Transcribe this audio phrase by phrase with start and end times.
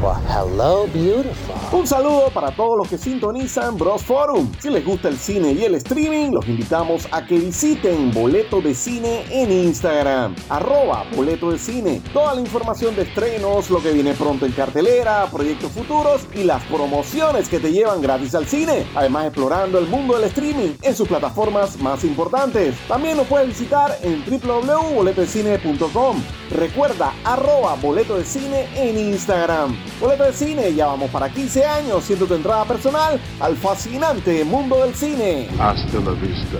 [0.00, 0.29] 吧。
[0.40, 1.54] Hello, beautiful.
[1.72, 4.50] Un saludo para todos los que sintonizan Bros Forum.
[4.58, 8.74] Si les gusta el cine y el streaming, los invitamos a que visiten Boleto de
[8.74, 10.34] Cine en Instagram.
[10.48, 12.02] Arroba Boleto de Cine.
[12.12, 16.64] Toda la información de estrenos, lo que viene pronto en cartelera, proyectos futuros y las
[16.64, 18.86] promociones que te llevan gratis al cine.
[18.94, 22.74] Además, explorando el mundo del streaming en sus plataformas más importantes.
[22.88, 26.16] También nos puedes visitar en www.boletodecine.com.
[26.50, 29.76] Recuerda, arroba Boleto de Cine en Instagram.
[30.00, 34.84] Boleto de Cine, ya vamos para 15 años siendo tu entrada personal al fascinante mundo
[34.84, 35.48] del cine.
[35.58, 36.58] Hasta la vista,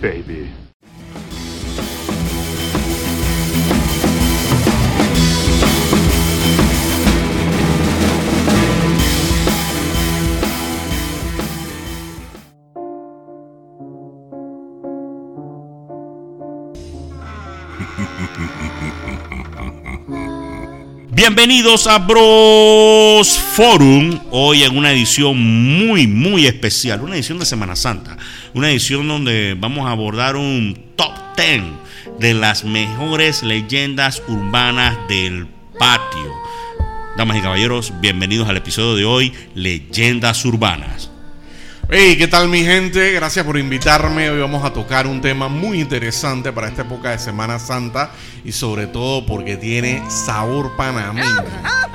[0.00, 0.59] baby.
[21.20, 27.76] Bienvenidos a Bros Forum, hoy en una edición muy, muy especial, una edición de Semana
[27.76, 28.16] Santa,
[28.54, 31.62] una edición donde vamos a abordar un top 10
[32.18, 35.46] de las mejores leyendas urbanas del
[35.78, 36.32] patio.
[37.18, 41.09] Damas y caballeros, bienvenidos al episodio de hoy, Leyendas Urbanas.
[41.92, 43.10] Hey, ¿qué tal mi gente?
[43.10, 44.30] Gracias por invitarme.
[44.30, 48.12] Hoy vamos a tocar un tema muy interesante para esta época de Semana Santa
[48.44, 51.44] y sobre todo porque tiene sabor panameño.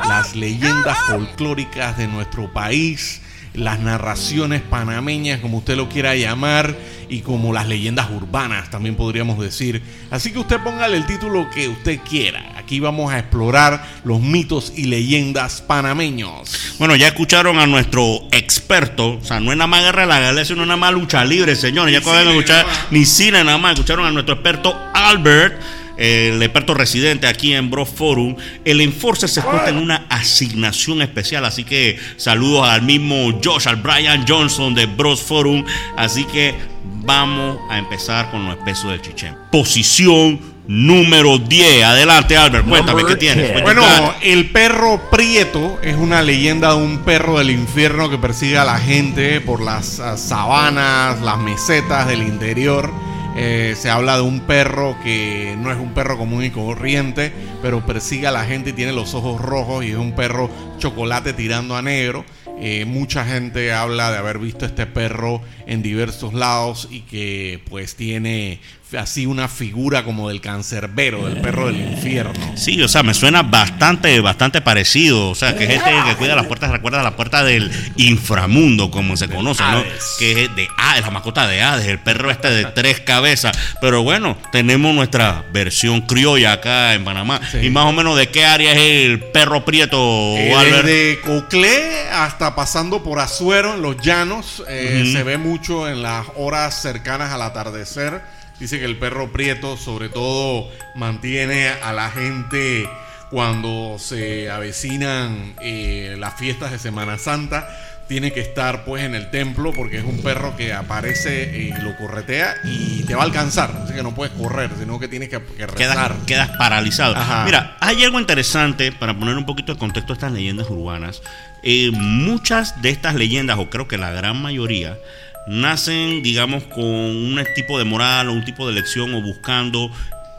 [0.06, 3.22] Las leyendas folclóricas de nuestro país,
[3.54, 6.76] las narraciones panameñas, como usted lo quiera llamar,
[7.08, 9.82] y como las leyendas urbanas, también podríamos decir.
[10.12, 12.55] Así que usted póngale el título que usted quiera.
[12.66, 16.76] Aquí vamos a explorar los mitos y leyendas panameños.
[16.80, 20.20] Bueno, ya escucharon a nuestro experto, o sea, no es nada más guerra de la
[20.20, 21.94] galaxia, no es nada más lucha libre, señores.
[21.94, 25.62] Ya acaban de escuchar ni cine nada más, escucharon a nuestro experto Albert
[25.96, 31.46] el experto residente aquí en Bro Forum, el Enforcer se expuesta en una asignación especial.
[31.46, 35.64] Así que saludos al mismo Josh, al Brian Johnson de Bros Forum.
[35.96, 36.56] Así que
[37.04, 39.36] vamos a empezar con los pesos del chichen.
[39.52, 41.84] Posición número 10.
[41.84, 43.62] Adelante, Albert, cuéntame qué tienes.
[43.64, 43.84] Bueno,
[44.22, 48.78] el perro Prieto es una leyenda de un perro del infierno que persigue a la
[48.78, 52.92] gente por las uh, sabanas, las mesetas del interior.
[53.38, 57.86] Eh, se habla de un perro que no es un perro común y corriente, pero
[57.86, 61.76] persigue a la gente y tiene los ojos rojos y es un perro chocolate tirando
[61.76, 62.24] a negro.
[62.58, 67.96] Eh, mucha gente habla de haber visto este perro en diversos lados y que pues
[67.96, 68.62] tiene
[68.98, 72.54] así una figura como del cancerbero, del perro del infierno.
[72.56, 75.30] Sí, o sea, me suena bastante, bastante parecido.
[75.30, 79.28] O sea, que gente que cuida las puertas, recuerda la puerta del inframundo, como se
[79.28, 79.84] conoce, ¿no?
[80.20, 83.58] Que es de Hades, la mascota de Hades, el perro este de tres cabezas.
[83.82, 87.42] Pero bueno, tenemos nuestra versión criolla acá en Panamá.
[87.62, 89.98] Y más o menos de qué área es el perro prieto,
[90.38, 96.02] eh, Desde Coclé hasta pasando por Azuero, en los llanos, eh, se ve mucho en
[96.02, 102.10] las horas cercanas al atardecer Dice que el perro prieto sobre todo mantiene a la
[102.10, 102.88] gente
[103.30, 107.68] cuando se avecinan eh, las fiestas de Semana Santa.
[108.08, 111.98] Tiene que estar pues en el templo porque es un perro que aparece y lo
[111.98, 113.72] corretea y te va a alcanzar.
[113.84, 116.16] Así que no puedes correr, sino que tienes que, que rezar.
[116.28, 117.16] Quedas, paralizado.
[117.46, 121.24] Mira, hay algo interesante para poner un poquito de contexto a estas leyendas urbanas.
[121.64, 125.00] Eh, muchas de estas leyendas, o creo que la gran mayoría,
[125.48, 129.92] nacen, digamos, con un tipo de moral o un tipo de lección o buscando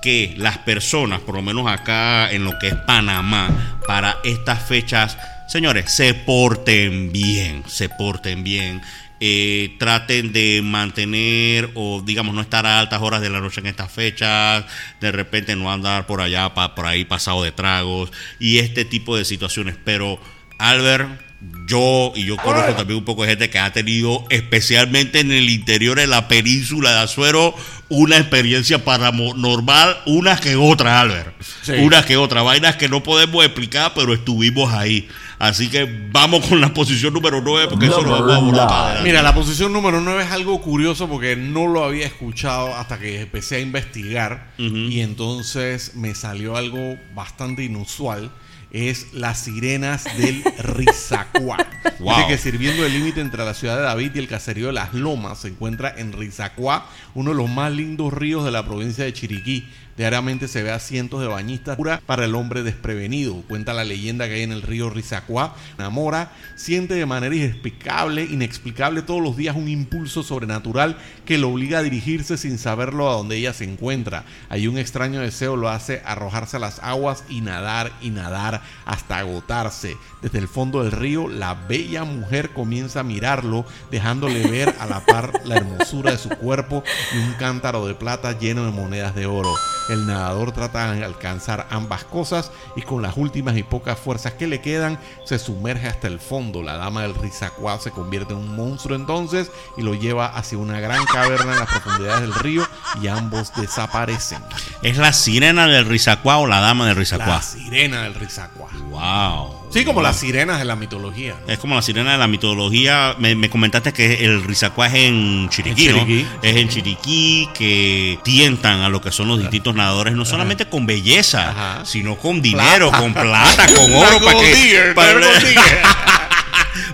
[0.02, 5.18] que las personas, por lo menos acá en lo que es Panamá, para estas fechas,
[5.48, 8.80] señores, se porten bien, se porten bien.
[9.18, 13.66] Eh, traten de mantener o digamos no estar a altas horas de la noche en
[13.66, 14.66] estas fechas,
[15.00, 19.24] de repente no andar por allá, por ahí pasado de tragos y este tipo de
[19.24, 19.76] situaciones.
[19.82, 20.20] Pero
[20.58, 21.25] Albert,
[21.66, 25.50] yo y yo conozco también un poco de gente que ha tenido, especialmente en el
[25.50, 27.54] interior de la península de Azuero,
[27.88, 31.34] una experiencia paranormal, una que otra, Albert.
[31.78, 32.42] Una que otra.
[32.42, 35.08] Vainas que no podemos explicar, pero estuvimos ahí.
[35.38, 39.02] Así que vamos con la posición número 9, porque eso lo vamos a abordar.
[39.02, 43.20] Mira, la posición número 9 es algo curioso porque no lo había escuchado hasta que
[43.20, 44.52] empecé a investigar.
[44.56, 48.30] Y entonces me salió algo bastante inusual
[48.76, 51.56] es las sirenas del Rizacuá.
[51.98, 54.92] Dice que sirviendo el límite entre la ciudad de David y el caserío de Las
[54.92, 59.12] Lomas, se encuentra en Rizacuá, uno de los más lindos ríos de la provincia de
[59.12, 59.66] Chiriquí.
[59.96, 63.42] Diariamente se ve a cientos de bañistas para el hombre desprevenido.
[63.48, 65.56] Cuenta la leyenda que hay en el río Rizacuá.
[65.78, 71.78] Namora siente de manera inexplicable, inexplicable todos los días un impulso sobrenatural que lo obliga
[71.78, 74.24] a dirigirse sin saberlo a donde ella se encuentra.
[74.50, 79.18] Hay un extraño deseo lo hace arrojarse a las aguas y nadar y nadar hasta
[79.18, 79.96] agotarse.
[80.20, 85.04] Desde el fondo del río, la bella mujer comienza a mirarlo, dejándole ver a la
[85.06, 86.82] par la hermosura de su cuerpo
[87.14, 89.54] y un cántaro de plata lleno de monedas de oro.
[89.88, 94.46] El nadador trata de alcanzar ambas cosas y con las últimas y pocas fuerzas que
[94.46, 96.62] le quedan se sumerge hasta el fondo.
[96.62, 100.80] La dama del Rizacuá se convierte en un monstruo entonces y lo lleva hacia una
[100.80, 102.66] gran caverna en las profundidades del río
[103.00, 104.42] y ambos desaparecen.
[104.82, 107.36] ¿Es la sirena del Rizacuá o la dama del Rizacuá?
[107.36, 108.68] La sirena del Rizacuá.
[108.90, 109.65] Wow.
[109.70, 111.34] Sí, como las sirenas de la mitología.
[111.46, 111.52] ¿no?
[111.52, 113.14] Es como la sirena de la mitología.
[113.18, 116.04] Me, me comentaste que el Rizacuá es en Chiriquí, En ¿no?
[116.06, 116.26] Chiriquí.
[116.42, 120.86] Es en Chiriquí que tientan a lo que son los distintos nadadores, no solamente con
[120.86, 121.84] belleza, Ajá.
[121.84, 122.98] sino con dinero, Plata.
[123.02, 125.20] con plata, con oro, para que, para,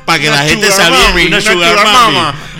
[0.04, 1.36] para que la gente se aviente,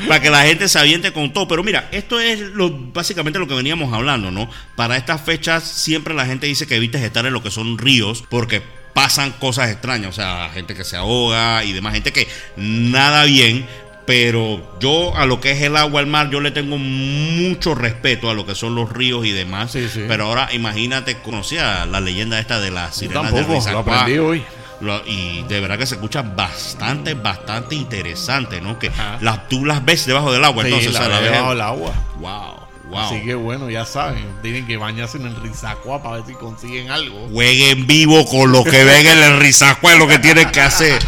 [0.08, 1.48] para que la gente se aviente con todo.
[1.48, 4.48] Pero mira, esto es lo, básicamente lo que veníamos hablando, ¿no?
[4.76, 8.22] Para estas fechas siempre la gente dice que evites estar en lo que son ríos
[8.28, 8.62] porque
[8.92, 13.66] pasan cosas extrañas, o sea, gente que se ahoga y demás, gente que nada bien.
[14.04, 18.28] Pero yo a lo que es el agua, el mar, yo le tengo mucho respeto
[18.30, 19.70] a lo que son los ríos y demás.
[19.70, 20.04] Sí, sí.
[20.08, 24.42] Pero ahora imagínate, conocía la leyenda esta de las Yo sirenas de lo aprendí hoy.
[24.80, 28.76] Lo- y de verdad que se escucha bastante, bastante interesante, ¿no?
[28.80, 29.18] Que Ajá.
[29.20, 31.50] las, tú las ves debajo del agua, Sí, entonces la o sea, la ves- debajo
[31.50, 31.92] del agua.
[32.18, 32.56] Wow,
[32.92, 33.00] wow.
[33.00, 36.90] Así que bueno, ya saben, tienen que bañarse en el Rizacuá para ver si consiguen
[36.90, 37.28] algo.
[37.32, 41.02] Jueguen vivo con lo que ven en el Rizacuá, es lo que tienen que hacer.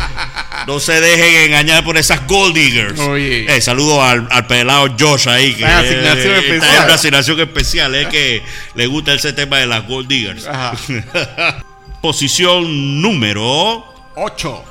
[0.67, 2.99] No se dejen engañar por esas gold diggers.
[2.99, 3.55] Oye.
[3.55, 5.55] Eh, saludo al, al pelado Josh ahí.
[5.55, 6.63] Que Una asignación eh, especial.
[6.63, 7.95] Está en una asignación especial.
[7.95, 8.43] Es que
[8.75, 10.47] le gusta ese tema de las gold diggers.
[10.47, 10.75] Ajá.
[12.01, 13.85] Posición número.
[14.17, 14.65] 8.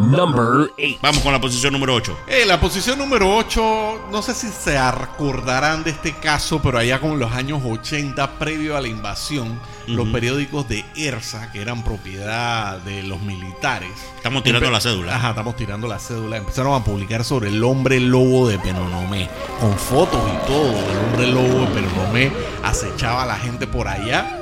[0.00, 0.98] Number 8.
[1.02, 2.18] Vamos con la posición número 8.
[2.26, 7.00] Eh, la posición número 8, no sé si se acordarán de este caso, pero allá
[7.00, 11.82] como en los años 80, previo a la invasión, los periódicos de ERSA, que eran
[11.82, 15.16] propiedad de los militares, Estamos tirando la cédula.
[15.16, 16.36] Ajá, estamos tirando la cédula.
[16.36, 20.70] Empezaron a publicar sobre el hombre lobo de Penonomé, con fotos y todo.
[20.70, 22.32] El hombre lobo de Penonomé
[22.62, 24.39] acechaba a la gente por allá.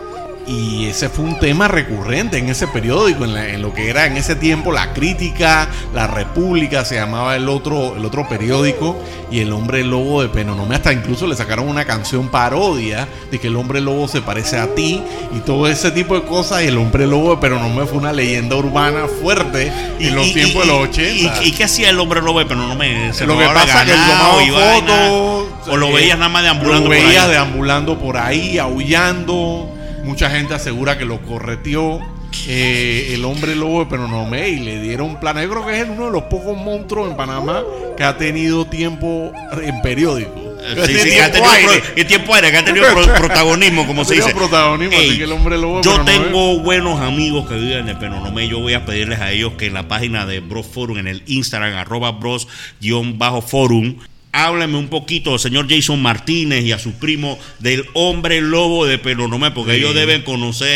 [0.49, 4.07] Y ese fue un tema recurrente en ese periódico, en, la- en lo que era
[4.07, 8.97] en ese tiempo la crítica, la República, se llamaba el otro, el otro periódico,
[9.31, 13.49] y el hombre lobo de Penonomé, hasta incluso le sacaron una canción parodia de que
[13.49, 15.03] el hombre lobo se parece a ti,
[15.37, 18.57] y todo ese tipo de cosas, y el hombre lobo de Penonomé fue una leyenda
[18.57, 19.71] urbana fuerte
[20.01, 21.43] en los tiempos de los 80.
[21.45, 22.39] ¿Y, y qué hacía el hombre lobo?
[22.49, 23.13] Pero no me.
[23.13, 25.69] se Lo que pasa que él tomaba y fotos.
[25.71, 27.31] O lo eh, veías nada más deambulando Lo por veías ahí.
[27.33, 29.75] deambulando por ahí, aullando.
[30.05, 32.01] Mucha gente asegura que lo correteó
[32.47, 35.43] eh, el hombre lobo de Penonomé y le dieron plana.
[35.43, 37.63] Yo creo que es uno de los pocos monstruos en Panamá
[37.97, 40.33] que ha tenido tiempo en periódico.
[40.37, 40.45] Eh,
[40.87, 41.81] Sí, sí, que ha Tiempo tenido, aire.
[41.83, 44.35] pro- y tiempo aire, que ha tenido pro- protagonismo, como se dice.
[44.35, 47.99] protagonismo, así Ey, que el hombre lobo de yo tengo buenos amigos que viven en
[47.99, 48.49] Penonomé.
[48.49, 51.23] Yo voy a pedirles a ellos que en la página de Bros Forum, en el
[51.27, 53.97] Instagram, arroba bros-forum,
[54.33, 59.51] háblenme un poquito, señor Jason Martínez y a su primo del hombre lobo de Penonomé,
[59.53, 59.79] porque Sí.
[59.79, 60.69] ellos deben conocer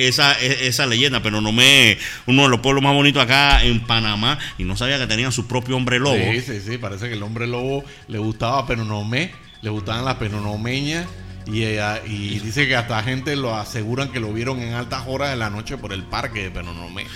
[0.00, 1.22] esa, e- esa leyenda.
[1.22, 5.32] Penonomé, uno de los pueblos más bonitos acá en Panamá, y no sabía que tenían
[5.32, 6.16] su propio hombre lobo.
[6.16, 11.06] Sí, sí, sí, parece que el hombre lobo le gustaba Penonomé, le gustaban las penonomeñas
[11.46, 15.30] y, ella- y dice que hasta gente lo aseguran que lo vieron en altas horas
[15.30, 17.06] de la noche por el parque de Penonomé.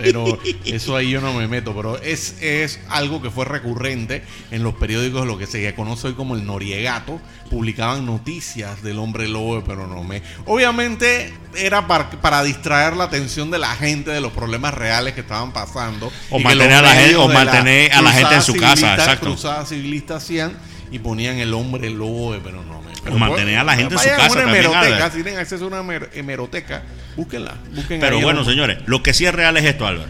[0.00, 4.62] Pero eso ahí yo no me meto, pero es, es algo que fue recurrente en
[4.62, 7.20] los periódicos, lo que se conoce hoy como el Noriegato,
[7.50, 10.22] publicaban noticias del hombre lobo de Penonomé.
[10.46, 15.20] Obviamente era para, para distraer la atención de la gente de los problemas reales que
[15.20, 16.10] estaban pasando.
[16.30, 19.26] O mantener a la gente- o mantener a la gente en su casa, exacto.
[19.26, 20.52] Cruzadas civilistas hacían
[20.90, 22.91] y ponían el hombre lobo de Penonomé.
[23.10, 25.68] O mantener a la gente en su casa una también, hemeroteca, si tienen acceso a
[25.68, 26.82] una hemer- hemeroteca,
[27.16, 27.54] búsquenla.
[27.74, 30.08] busquen Pero bueno, señores, lo que sí es real es esto, Álvaro.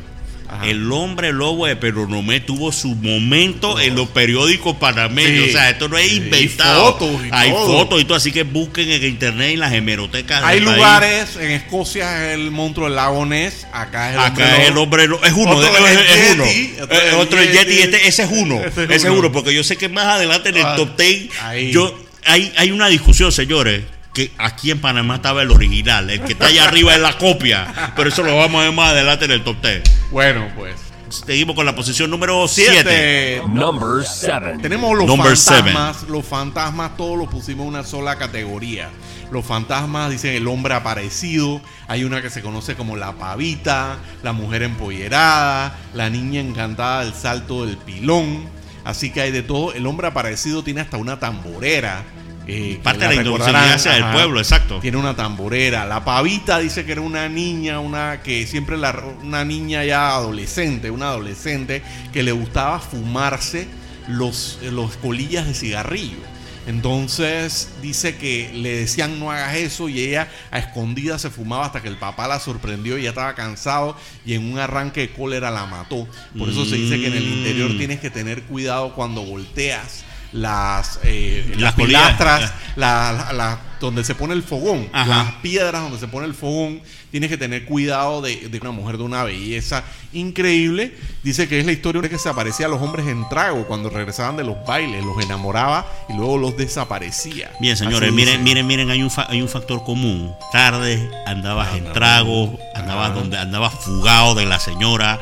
[0.49, 0.67] Ajá.
[0.67, 5.45] El hombre lobo de Penonomé tuvo su momento en los periódicos panameños.
[5.45, 5.49] Sí.
[5.49, 6.83] O sea, esto no es Sí, inventado.
[6.91, 7.67] y fotos y Hay todo.
[7.79, 8.17] fotos y todo.
[8.19, 10.43] Así que busquen en internet y las hemerotecas.
[10.45, 10.77] Hay país.
[10.77, 14.69] lugares, en Escocia es el monstruo del lago Ness, acá es el hombre Acá es
[14.69, 15.25] el hombre lobo.
[15.25, 15.51] Es uno.
[15.57, 16.45] Otro es es, uno.
[16.45, 17.79] Yeti, otro Eh, el Otro es el Yeti.
[17.81, 18.61] Este, ese es uno.
[18.63, 19.33] Ese es uno.
[19.33, 21.31] Porque yo sé que más adelante en el Ah, top 10.
[21.41, 21.73] ahí.
[21.73, 23.85] Yo, hay, hay una discusión, señores.
[24.15, 26.11] Que aquí en Panamá estaba el original.
[26.11, 27.93] El que está allá arriba es la copia.
[27.97, 29.83] Pero eso lo vamos a ver más adelante en el top 10.
[30.11, 30.77] Bueno, pues.
[31.09, 33.43] Seguimos con la posición número 7.
[33.49, 34.59] Number 7.
[34.63, 36.03] Tenemos los Number fantasmas.
[36.09, 38.89] Los fantasmas todos los pusimos en una sola categoría.
[39.31, 41.61] Los fantasmas dicen el hombre aparecido.
[41.87, 47.15] Hay una que se conoce como la pavita, la mujer empollerada, la niña encantada del
[47.15, 48.49] salto del pilón.
[48.85, 49.73] Así que hay de todo.
[49.73, 52.03] El hombre aparecido tiene hasta una tamborera.
[52.49, 54.79] eh, Parte de la idiosincrasia del pueblo, exacto.
[54.81, 55.85] Tiene una tamborera.
[55.87, 60.91] La pavita dice que era una niña, una que siempre la, una niña ya adolescente,
[60.91, 63.69] una adolescente que le gustaba fumarse
[64.09, 66.19] los, los colillas de cigarrillo.
[66.67, 71.83] Entonces dice que le decían no hagas eso y ella a escondidas se fumaba hasta
[71.83, 75.51] que el papá la sorprendió y ya estaba cansado y en un arranque de cólera
[75.51, 76.07] la mató.
[76.39, 77.79] Por eso se dice que en el interior Mm.
[77.79, 84.05] tienes que tener cuidado cuando volteas las, eh, Las las pilastras, la- la- la- donde
[84.05, 85.07] se pone el fogón, Ajá.
[85.09, 88.97] las piedras donde se pone el fogón, tienes que tener cuidado de, de una mujer
[88.97, 90.97] de una belleza increíble.
[91.25, 93.91] Dice que es la historia de que se aparecía a los hombres en trago cuando
[93.91, 97.51] regresaban de los bailes, los enamoraba y luego los desaparecía.
[97.61, 98.45] Bien, señores, Así miren, dice.
[98.45, 100.33] miren, miren, hay un, fa- hay un factor común.
[100.53, 105.19] Tarde andabas en trago, andabas donde andabas fugado de la señora,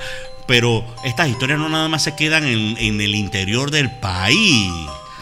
[0.46, 4.70] pero estas historias no nada más se quedan en, en el interior del país.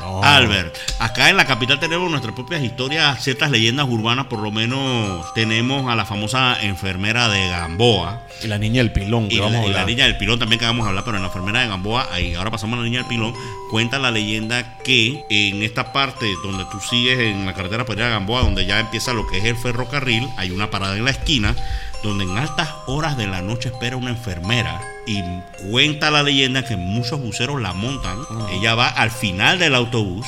[0.09, 0.23] No.
[0.25, 5.33] Albert, acá en la capital tenemos nuestras propias historias, ciertas leyendas urbanas, por lo menos
[5.35, 9.53] tenemos a la famosa enfermera de Gamboa, Y la niña del pilón, que y vamos
[9.53, 11.29] la, a y la niña del pilón también que vamos a hablar, pero en la
[11.29, 13.35] enfermera de Gamboa, ahí ahora pasamos a la niña del pilón,
[13.71, 18.07] cuenta la leyenda que en esta parte donde tú sigues en la carretera para ir
[18.07, 21.11] a Gamboa, donde ya empieza lo que es el ferrocarril, hay una parada en la
[21.11, 21.55] esquina,
[22.03, 25.23] donde en altas horas de la noche espera una enfermera y
[25.71, 28.19] cuenta la leyenda que muchos buceros la montan,
[28.53, 30.27] ella va al final del autobús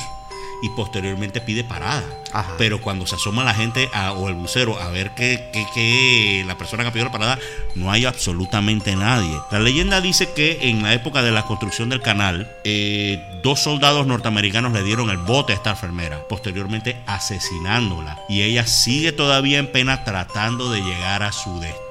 [0.61, 2.03] y posteriormente pide parada.
[2.33, 2.53] Ajá.
[2.57, 6.43] Pero cuando se asoma la gente a- o el bucero a ver que, que- que
[6.47, 7.39] la persona que pedido la parada,
[7.75, 9.37] no hay absolutamente nadie.
[9.51, 14.07] La leyenda dice que en la época de la construcción del canal, eh, dos soldados
[14.07, 18.19] norteamericanos le dieron el bote a esta enfermera, posteriormente asesinándola.
[18.29, 21.90] Y ella sigue todavía en pena tratando de llegar a su destino.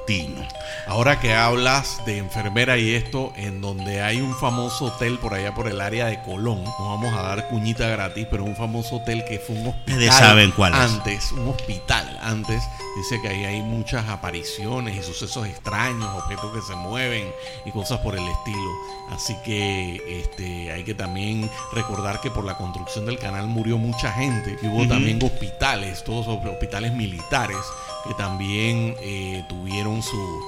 [0.86, 5.54] Ahora que hablas de enfermera y esto, en donde hay un famoso hotel por allá
[5.54, 9.24] por el área de Colón, no vamos a dar cuñita gratis, pero un famoso hotel
[9.24, 10.12] que fue un hospital.
[10.12, 10.80] Saben cuál es.
[10.80, 12.62] Antes, un hospital antes,
[12.96, 17.32] dice que ahí hay muchas apariciones y sucesos extraños, objetos que se mueven
[17.64, 18.70] y cosas por el estilo.
[19.12, 24.12] Así que este, hay que también recordar que por la construcción del canal murió mucha
[24.12, 27.58] gente y hubo también hospitales, todos hospitales militares
[28.06, 30.40] que también eh, tuvieron su,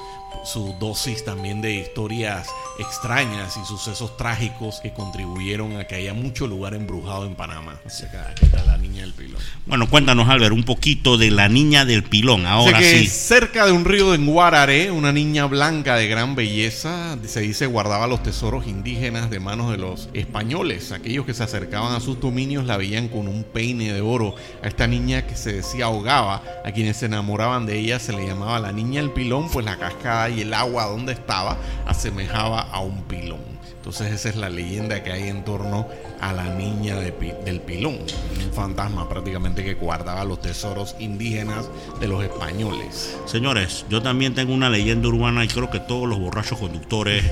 [0.45, 2.49] su dosis también de historias
[2.79, 7.81] extrañas y sucesos trágicos que contribuyeron a que haya mucho lugar embrujado en Panamá.
[7.87, 9.41] Así que aquí está la niña del pilón.
[9.67, 12.47] Bueno, cuéntanos, Albert, un poquito de la niña del pilón.
[12.47, 13.07] Ahora que sí.
[13.07, 18.07] cerca de un río en Guararé, una niña blanca de gran belleza, se dice guardaba
[18.07, 20.93] los tesoros indígenas de manos de los españoles.
[20.93, 24.35] Aquellos que se acercaban a sus dominios la veían con un peine de oro.
[24.63, 28.27] A esta niña que se decía ahogaba, a quienes se enamoraban de ella se le
[28.27, 32.81] llamaba la niña del pilón, pues la cascada y el agua donde estaba asemejaba a
[32.81, 33.41] un pilón.
[33.77, 35.89] Entonces esa es la leyenda que hay en torno
[36.21, 37.11] a la niña de
[37.45, 41.67] del pilón, un fantasma prácticamente que guardaba los tesoros indígenas
[41.99, 43.17] de los españoles.
[43.27, 47.25] Señores, yo también tengo una leyenda urbana y creo que todos los borrachos conductores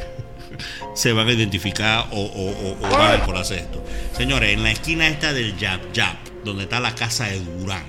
[0.96, 3.84] se van a identificar o, o- o- o van a desconocer esto.
[4.16, 7.84] Señores, en la esquina esta del Yap Yap, donde está la casa de Durán,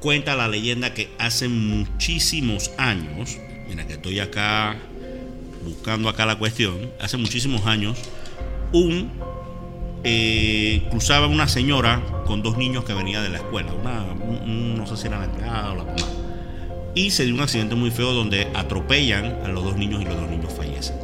[0.00, 3.38] cuenta la leyenda que hace muchísimos años,
[3.70, 4.76] mira que estoy acá
[5.64, 7.96] buscando acá la cuestión, hace muchísimos años,
[8.72, 9.10] un
[10.04, 14.74] eh, cruzaba una señora con dos niños que venía de la escuela, una, un- un-
[14.78, 15.96] no sé si era la empleada o la mamá,
[16.94, 20.16] y se dio un accidente muy feo donde atropellan a los dos niños y los
[20.18, 20.96] dos niños fallecen.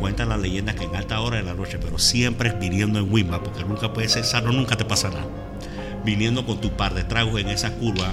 [0.00, 3.42] Cuenta la leyenda que en alta hora de la noche, pero siempre viniendo en Wimba,
[3.42, 5.26] porque nunca puede ser sano, nunca te pasa nada.
[6.04, 8.12] Viniendo con tu par de tragos en esa curva,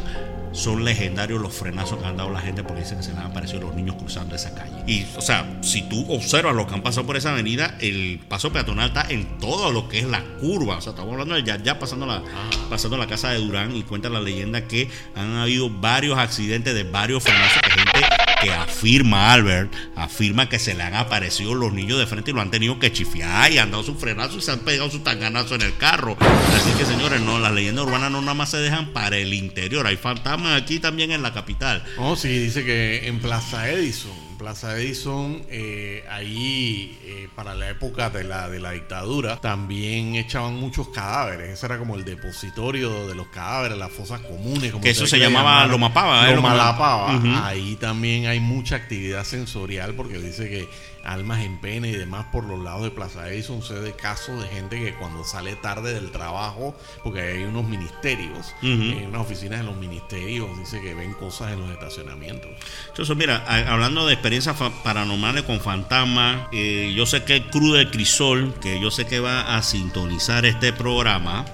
[0.52, 3.28] son legendarios los frenazos que han dado la gente porque dicen que se les han
[3.28, 4.84] aparecido los niños cruzando esa calle.
[4.88, 8.52] Y, o sea, si tú observas lo que han pasado por esa avenida, el paso
[8.52, 10.78] peatonal está en todo lo que es la curva.
[10.78, 12.24] O sea, estamos hablando de ya, ya pasando, la,
[12.70, 16.84] pasando la casa de Durán y cuenta la leyenda que han habido varios accidentes de
[16.84, 18.11] varios frenazos de gente
[18.42, 22.42] que afirma Albert, afirma que se le han aparecido los niños de frente y lo
[22.42, 25.56] han tenido que chifiar y han dado su frenazo y se han pegado su tanganazo
[25.56, 26.18] en el carro.
[26.20, 29.86] Así que señores, no, las leyendas urbanas no nada más se dejan para el interior,
[29.86, 31.84] hay fantasmas aquí también en la capital.
[31.98, 38.10] Oh, sí, dice que en Plaza Edison Plaza Edison, eh, ahí eh, para la época
[38.10, 41.52] de la, de la dictadura, también echaban muchos cadáveres.
[41.52, 44.72] Ese era como el depositorio de los cadáveres, las fosas comunes.
[44.72, 45.68] Como Que eso se llamaba.
[45.68, 46.36] Lomapava, ¿eh?
[46.36, 47.46] Lomalapava.
[47.46, 50.68] Ahí también hay mucha actividad sensorial porque dice que
[51.04, 54.48] almas en pena y demás por los lados de Plaza Edison se de casos de
[54.50, 58.70] gente que cuando sale tarde del trabajo, porque hay unos ministerios, Ujú.
[58.72, 62.52] en unas oficinas de los ministerios, dice que ven cosas en los estacionamientos.
[62.90, 67.90] Entonces, mira, hablando de experiencias paranormales con fantasmas, eh, yo sé que el Cruz del
[67.92, 71.46] Crisol, que yo sé que va a sintonizar este programa.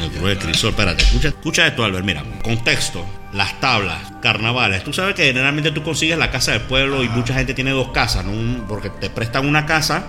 [0.00, 2.04] El Cruz del Crisol, espérate, escucha, escucha esto, Albert.
[2.04, 4.84] Mira, contexto, las tablas, carnavales.
[4.84, 7.88] Tú sabes que generalmente tú consigues la casa del pueblo y mucha gente tiene dos
[7.88, 8.66] casas, ¿no?
[8.68, 10.06] Porque te prestan una casa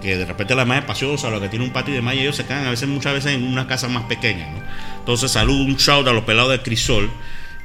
[0.00, 2.36] que de repente la más espaciosa, lo que tiene un patio y demás, y ellos
[2.36, 4.62] se quedan a veces, muchas veces en una casa más pequeña, ¿no?
[5.00, 7.10] Entonces, saludo, un shout a los pelados del Crisol.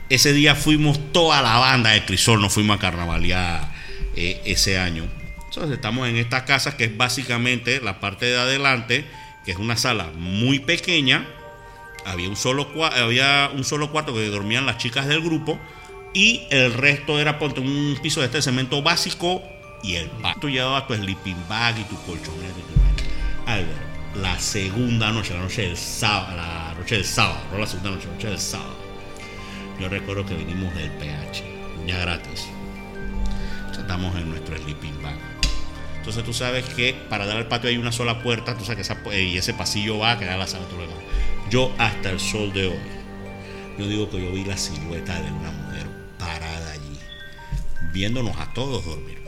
[0.10, 3.72] Ese día fuimos toda la banda de Crisol, nos fuimos a carnavalear
[4.16, 5.06] eh, ese año.
[5.46, 9.06] Entonces estamos en esta casa que es básicamente la parte de adelante,
[9.46, 11.28] que es una sala muy pequeña.
[12.06, 15.60] Había un solo, había un solo cuarto que dormían las chicas del grupo
[16.14, 19.42] y el resto era ponte un piso de este cemento básico
[19.82, 20.42] y el patio.
[20.42, 22.84] Tú llevabas tu sleeping bag y tu colchoneta y tu.
[23.46, 27.92] Albert, la segunda noche, la noche del sábado, la noche del sábado, no la segunda
[27.92, 28.78] noche, la noche del sábado.
[29.80, 31.44] Yo recuerdo que vinimos del PH,
[31.88, 32.48] ya gratis.
[33.72, 35.18] Estamos en nuestro sleeping bag.
[35.98, 38.94] Entonces tú sabes que para dar al patio hay una sola puerta, tú sabes que
[38.94, 40.66] esa, y ese pasillo va a quedar la sala.
[40.68, 40.88] demás.
[41.54, 42.80] Yo hasta el sol de hoy,
[43.78, 45.86] yo digo que yo vi la silueta de una mujer
[46.18, 46.98] parada allí,
[47.92, 49.22] viéndonos a todos dormir.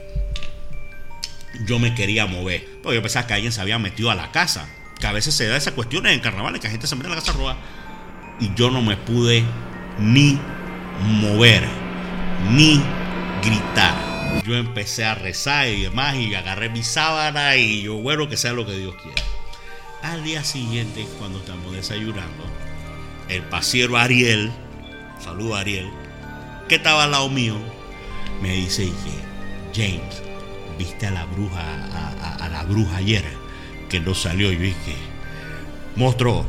[1.67, 4.67] Yo me quería mover, porque yo pensaba que alguien se había metido a la casa.
[4.99, 7.13] Que a veces se da esas cuestiones en carnavales, que la gente se mete en
[7.13, 7.57] la casa a robar.
[8.39, 9.43] Y yo no me pude
[9.99, 10.39] ni
[11.03, 11.63] mover,
[12.49, 12.81] ni
[13.43, 14.41] gritar.
[14.43, 18.53] Yo empecé a rezar y demás, y agarré mi sábana, y yo, bueno, que sea
[18.53, 19.21] lo que Dios quiera.
[20.05, 22.45] Al día siguiente, cuando estamos desayunando,
[23.27, 24.51] el pasiero Ariel,
[25.23, 25.89] saludo Ariel,
[26.69, 27.55] que estaba al lado mío,
[28.41, 30.21] me dice y que, James,
[30.77, 31.59] ¿viste a la bruja,
[32.39, 33.23] a, la bruja ayer?
[33.89, 34.51] Que no salió.
[34.51, 34.95] Yo dije,
[35.95, 36.45] monstruo,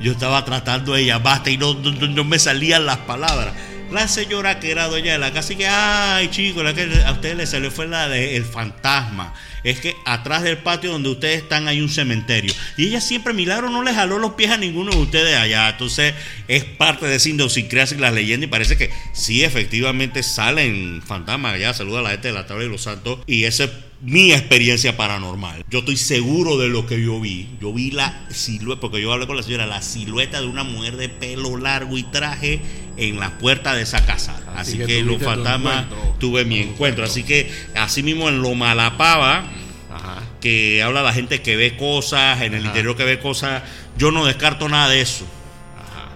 [0.00, 3.54] yo estaba tratando de llamarte y no, no, no- no me salían las palabras.
[3.90, 7.12] La señora que era dueña de la casa y que, ay chicos, la que a
[7.12, 9.34] ustedes les salió fue la de el fantasma.
[9.64, 12.52] Es que atrás del patio donde ustedes están hay un cementerio.
[12.76, 15.68] Y ella siempre, milagro, no le jaló los pies a ninguno de ustedes allá.
[15.68, 16.14] Entonces
[16.46, 18.46] es parte de esa idiosincrasia y las leyendas.
[18.46, 21.74] Y parece que sí, efectivamente salen fantasmas allá.
[21.74, 23.18] Saluda a la gente de la tabla de los santos.
[23.26, 23.70] Y esa es
[24.00, 25.64] mi experiencia paranormal.
[25.68, 27.48] Yo estoy seguro de lo que yo vi.
[27.60, 30.96] Yo vi la silueta, porque yo hablé con la señora, la silueta de una mujer
[30.96, 32.60] de pelo largo y traje
[33.00, 34.36] en la puerta de esa casa.
[34.54, 35.86] Así, Así que que, los fantasmas
[36.18, 37.04] tuve mi encuentro.
[37.04, 39.44] Así que así mismo en lo malapava
[39.92, 40.22] Ajá.
[40.40, 42.68] que habla la gente que ve cosas, en el Ajá.
[42.68, 43.62] interior que ve cosas,
[43.96, 45.24] yo no descarto nada de eso.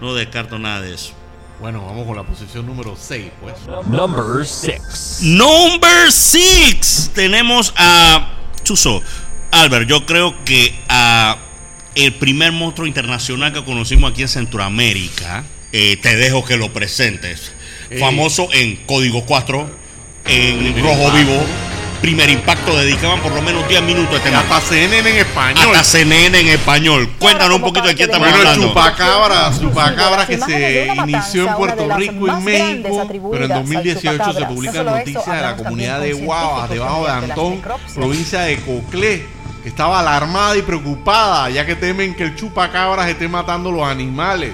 [0.01, 1.13] No descarto nada de eso.
[1.59, 3.55] Bueno, vamos con la posición número 6, pues.
[3.87, 5.19] Number six.
[5.21, 7.11] Number 6.
[7.15, 9.01] Tenemos a Chuso.
[9.51, 11.37] Albert, yo creo que a
[11.95, 15.45] el primer monstruo internacional que conocimos aquí en Centroamérica,
[15.77, 17.51] eh, te dejo que lo presentes.
[17.99, 19.69] Famoso en Código 4,
[20.25, 21.43] en Rojo Vivo.
[21.99, 25.75] Primer impacto, dedicaban por lo menos 10 minutos a este hasta CNN en español.
[25.75, 27.11] Hasta CNN en español.
[27.19, 28.67] Cuéntanos un poquito de quién estamos Bueno, el hablando.
[28.69, 34.45] chupacabras, chupacabras que se inició en Puerto Rico y México, pero en al 2018 se
[34.45, 37.61] publican noticias eso, de la comunidad de Guavas, debajo de Antón,
[37.93, 39.25] provincia de Coclé,
[39.61, 44.53] que estaba alarmada y preocupada, ya que temen que el chupacabras esté matando los animales.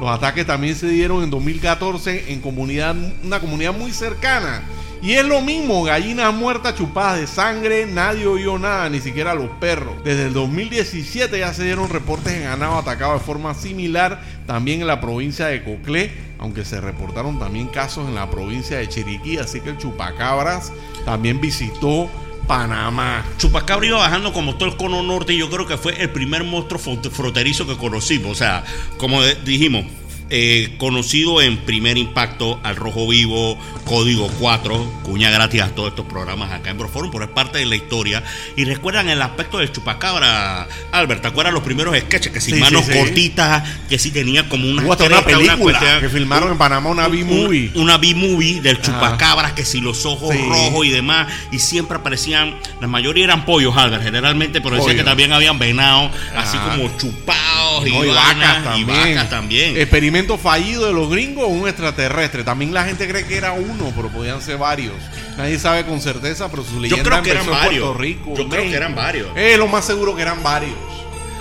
[0.00, 4.62] Los ataques también se dieron en 2014 en comunidad, una comunidad muy cercana.
[5.00, 9.48] Y es lo mismo, gallinas muertas chupadas de sangre, nadie oyó nada, ni siquiera los
[9.60, 9.94] perros.
[10.04, 14.88] Desde el 2017 ya se dieron reportes en ganado atacado de forma similar también en
[14.88, 19.60] la provincia de Coclé, aunque se reportaron también casos en la provincia de Chiriquí, así
[19.60, 20.72] que el chupacabras
[21.04, 22.10] también visitó
[22.48, 23.24] Panamá.
[23.36, 26.42] Chupacabra iba bajando como todo el cono norte y yo creo que fue el primer
[26.42, 28.32] monstruo fron- fronterizo que conocimos.
[28.32, 28.64] O sea,
[28.96, 29.84] como dijimos,
[30.30, 36.04] eh, conocido en primer impacto al Rojo Vivo, Código 4, cuña gratis a todos estos
[36.06, 38.22] programas acá en Broforum, pero es parte de la historia.
[38.56, 42.32] Y recuerdan el aspecto del chupacabra, Albert, ¿te acuerdas los primeros sketches?
[42.32, 42.98] Que sin Sí, manos sí, sí.
[42.98, 47.12] cortitas, que sí tenía como una una película cuestión- que filmaron en Panamá, una un-
[47.12, 47.70] B-movie.
[47.74, 52.86] Una B-movie del chupacabras, que si los ojos rojos y demás, y siempre aparecían, la
[52.86, 54.98] mayoría eran pollos, Albert, generalmente, pero decía Pollo.
[54.98, 59.14] que también habían venado, así como chupados y, No, y vainas, vacas y también.
[59.14, 59.76] vacas también.
[59.76, 62.44] Experimento fallido de los gringos o un extraterrestre.
[62.44, 64.94] También la gente cree que era uno, pero podían ser varios.
[65.36, 67.84] Nadie sabe con certeza, pero su leyenda creo que eran varios.
[67.84, 68.34] Puerto Rico.
[68.36, 69.28] Yo creo que eran varios.
[69.36, 70.74] Eh, lo más seguro que eran varios.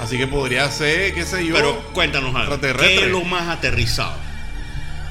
[0.02, 1.56] Así que podría ser, qué sé yo.
[1.56, 2.54] Pero cuéntanos algo.
[2.54, 2.96] extraterrestre.
[3.00, 4.14] ¿Qué es lo más aterrizado?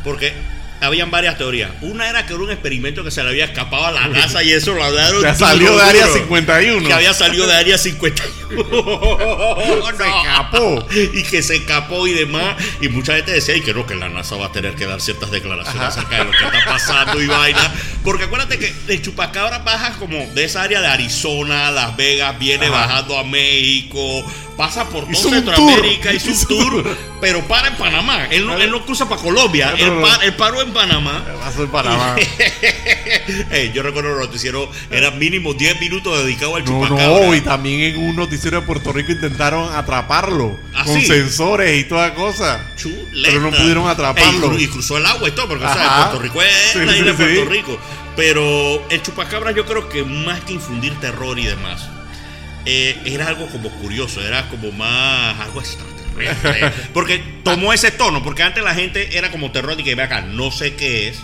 [0.05, 0.33] Porque
[0.81, 1.71] habían varias teorías.
[1.81, 4.53] Una era que era un experimento que se le había escapado a la NASA y
[4.53, 5.23] eso lo hablaron.
[5.23, 6.19] Ya salió de Área duro.
[6.21, 6.87] 51.
[6.87, 8.46] Que había salido de Área 51.
[9.97, 10.87] Se escapó.
[10.93, 12.57] Y que se escapó y demás.
[12.81, 15.01] Y mucha gente decía y que no, que la NASA va a tener que dar
[15.01, 17.73] ciertas declaraciones acerca de lo que está pasando y vaina.
[18.05, 22.67] Porque acuérdate que el chupacabra baja como de esa área de Arizona, Las Vegas, viene
[22.67, 22.77] Ajá.
[22.87, 24.25] bajando a México,
[24.57, 26.97] pasa por todo Centroamérica, hizo Hizo un tour, tour.
[27.21, 28.27] pero para en Panamá.
[28.31, 31.25] Él no, él no cruza para Colombia, él, pa- él paró en Panamá.
[33.51, 37.27] Ey, yo recuerdo el noticiero, era mínimo 10 minutos dedicados al No, chupacabra.
[37.27, 41.07] no, y también en un noticiero de Puerto Rico intentaron atraparlo ¿Ah, con sí?
[41.07, 42.61] sensores y toda cosa.
[42.77, 43.29] Chuleta.
[43.29, 44.31] Pero no pudieron atraparlo.
[44.31, 46.11] Ey, y, cru- y cruzó el agua y todo, porque o sea.
[46.11, 47.25] Puerto Rico es Sí, la sí, isla de.
[47.35, 47.79] Puerto Rico.
[48.15, 51.89] Pero el chupacabra yo creo que más que infundir terror y demás,
[52.67, 56.73] eh, era algo como curioso, era como más algo extraterrestre.
[56.95, 60.21] porque tomó ese tono, porque antes la gente era como terror y que ve acá,
[60.23, 61.19] no sé qué es.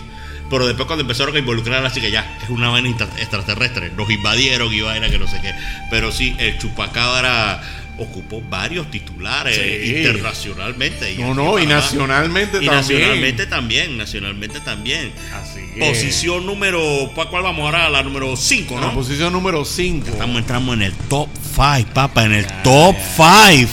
[0.49, 4.09] Pero después cuando empezaron a involucrar así que ya, es una vaina extra- extraterrestre, nos
[4.11, 5.53] invadieron y vaina que no sé qué.
[5.89, 7.61] Pero sí, el chupacabra
[7.97, 9.97] ocupó varios titulares Sí.
[9.97, 11.15] internacionalmente.
[11.17, 12.75] No, no, y nacionalmente Y también.
[12.75, 15.11] nacionalmente también, nacionalmente también.
[15.33, 17.89] Así que- Posición número, ¿cuál cuál vamos ahora?
[17.89, 18.87] La número 5, En ¿no?
[18.87, 20.07] la posición número 5.
[20.09, 23.71] Estamos entrando en el top 5, papá, en el top 5.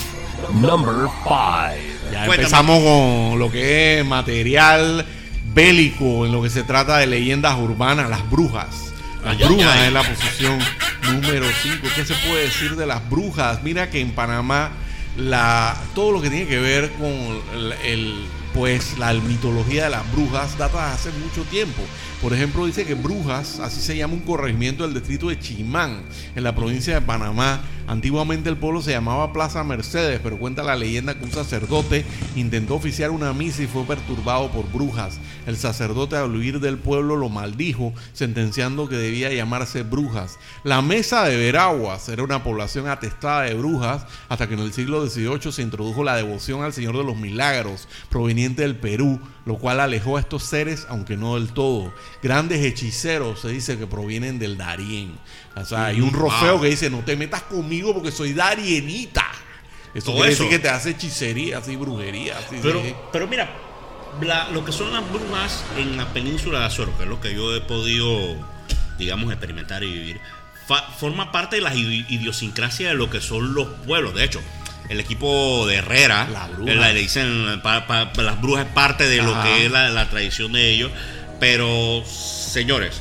[0.52, 1.30] Number 5.
[2.12, 2.34] Ya Cuéntame.
[2.34, 5.06] empezamos con lo que es material
[5.54, 8.92] bélico en lo que se trata de leyendas urbanas, las brujas.
[9.24, 9.86] Las Ay, ay, brujas ay.
[9.86, 10.58] es la posición
[11.12, 11.88] número 5.
[11.94, 13.62] ¿Qué se puede decir de las brujas?
[13.62, 14.70] Mira que en Panamá
[15.16, 17.10] la, todo lo que tiene que ver con
[17.54, 21.82] el, el, pues la mitología de las brujas data de hace mucho tiempo.
[22.20, 26.02] Por ejemplo, dice que Brujas, así se llama un corregimiento del distrito de Chimán,
[26.36, 27.62] en la provincia de Panamá.
[27.86, 32.04] Antiguamente el pueblo se llamaba Plaza Mercedes, pero cuenta la leyenda que un sacerdote
[32.36, 35.18] intentó oficiar una misa y fue perturbado por brujas.
[35.46, 40.38] El sacerdote al huir del pueblo lo maldijo, sentenciando que debía llamarse Brujas.
[40.62, 45.04] La Mesa de Veraguas era una población atestada de brujas hasta que en el siglo
[45.08, 49.80] XVIII se introdujo la devoción al Señor de los Milagros, proveniente del Perú, lo cual
[49.80, 51.92] alejó a estos seres, aunque no del todo.
[52.22, 55.18] Grandes hechiceros se dice que provienen del Darién.
[55.56, 56.62] O sea, hay un Mm, rofeo wow.
[56.62, 59.26] que dice, no te metas conmigo porque soy darienita.
[59.94, 60.44] Eso Todo quiere eso.
[60.44, 62.38] decir que te hace hechicería, así brujería.
[62.38, 62.94] Así, Pero, sí.
[63.12, 63.50] pero mira,
[64.20, 67.34] la- lo que son las brujas en la península de Azores, que es lo que
[67.34, 68.36] yo he podido,
[68.98, 70.20] digamos, experimentar y vivir,
[70.68, 74.14] fa- forma parte de la idi- idiosincrasia de lo que son los pueblos.
[74.14, 74.40] De hecho,
[74.90, 76.72] el equipo de Herrera, La bruja.
[76.72, 79.88] eh, la- le dicen, pa- pa- las brujas es parte de lo que es la,
[79.88, 80.90] la tradición de ellos.
[81.38, 83.00] Pero, señores,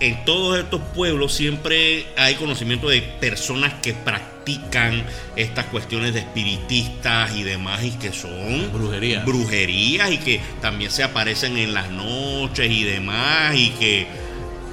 [0.00, 5.04] en todos estos pueblos siempre hay conocimiento de personas que practican
[5.36, 9.20] estas cuestiones de espiritistas y demás y que son Brujería.
[9.24, 14.06] brujerías y que también se aparecen en las noches y demás y que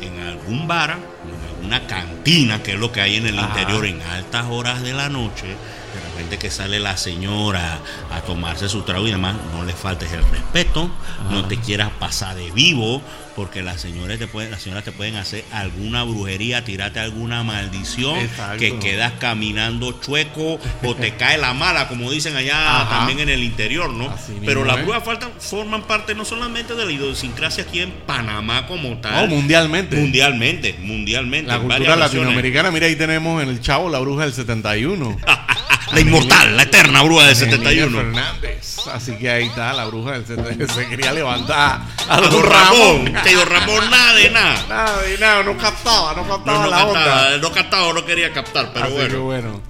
[0.01, 3.59] en algún bar, en alguna cantina, que es lo que hay en el Ajá.
[3.59, 5.45] interior en altas horas de la noche,
[6.21, 7.79] repente que sale la señora
[8.11, 10.89] a tomarse su trago y demás, no le faltes el respeto,
[11.31, 13.01] no te quieras pasar de vivo,
[13.35, 18.17] porque las señoras te pueden, las señoras te pueden hacer alguna brujería, tirarte alguna maldición,
[18.17, 18.57] Exacto.
[18.59, 22.89] que quedas caminando chueco o te cae la mala, como dicen allá Ajá.
[22.97, 24.09] también en el interior, ¿no?
[24.11, 24.83] Así Pero las es.
[24.85, 29.29] brujas faltan, forman parte no solamente de la idiosincrasia aquí en Panamá como No, tal,
[29.29, 29.95] mundialmente.
[29.95, 31.47] mundialmente, mundialmente.
[31.47, 31.99] La cultura naciones.
[31.99, 35.17] latinoamericana, mira ahí tenemos en el Chavo la bruja del 71.
[35.93, 37.97] La inmortal, la eterna bruja del Angelina 71.
[37.97, 38.77] Fernández.
[38.93, 40.73] Así que ahí está la bruja del 71.
[40.73, 44.65] Se quería levantar a A don Ramón, que don Ramón nada de nada.
[44.69, 47.37] Nada, de nada, no captaba, no captaba No, no la captaba, onda.
[47.37, 49.09] no captaba, no quería captar, pero Así bueno.
[49.09, 49.61] que bueno,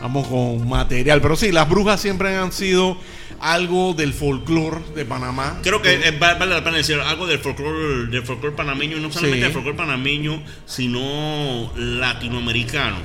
[0.00, 1.20] vamos con material.
[1.20, 2.98] Pero sí, las brujas siempre han sido
[3.40, 5.60] algo del folclore de Panamá.
[5.62, 9.10] Creo que eh, va- vale la pena decir algo del folclore del folclore panameño, no
[9.12, 9.42] solamente Sí.
[9.44, 12.96] del folclore panameño, sino latinoamericano.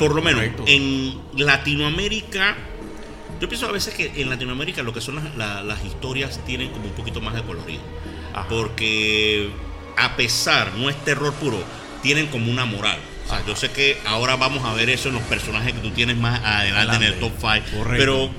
[0.00, 0.64] Por lo menos correcto.
[0.66, 2.56] en Latinoamérica,
[3.40, 6.70] yo pienso a veces que en Latinoamérica lo que son las, la- las historias tienen
[6.70, 7.82] como un poquito más de colorido.
[8.34, 8.46] Ajá.
[8.48, 9.50] Porque
[9.96, 11.62] a pesar, no es terror puro,
[12.02, 12.98] tienen como una moral.
[13.26, 15.90] O sea, yo sé que ahora vamos a ver eso en los personajes que tú
[15.90, 17.70] tienes más adelante, en el top Adelante.
[17.70, 17.82] 5.
[17.84, 17.98] Correcto.
[18.04, 18.30] Pero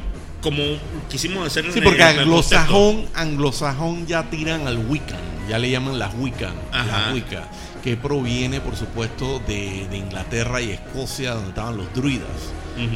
[0.41, 0.63] como
[1.09, 5.57] quisimos hacer en Sí, porque en el concepto- anglosajón, anglosajón ya tiran al Wiccan, ya
[5.59, 6.85] le llaman las Wiccan, Ajá.
[7.05, 7.47] las Wicca,
[7.83, 12.27] que proviene, por supuesto, de, de Inglaterra y Escocia, donde estaban los druidas.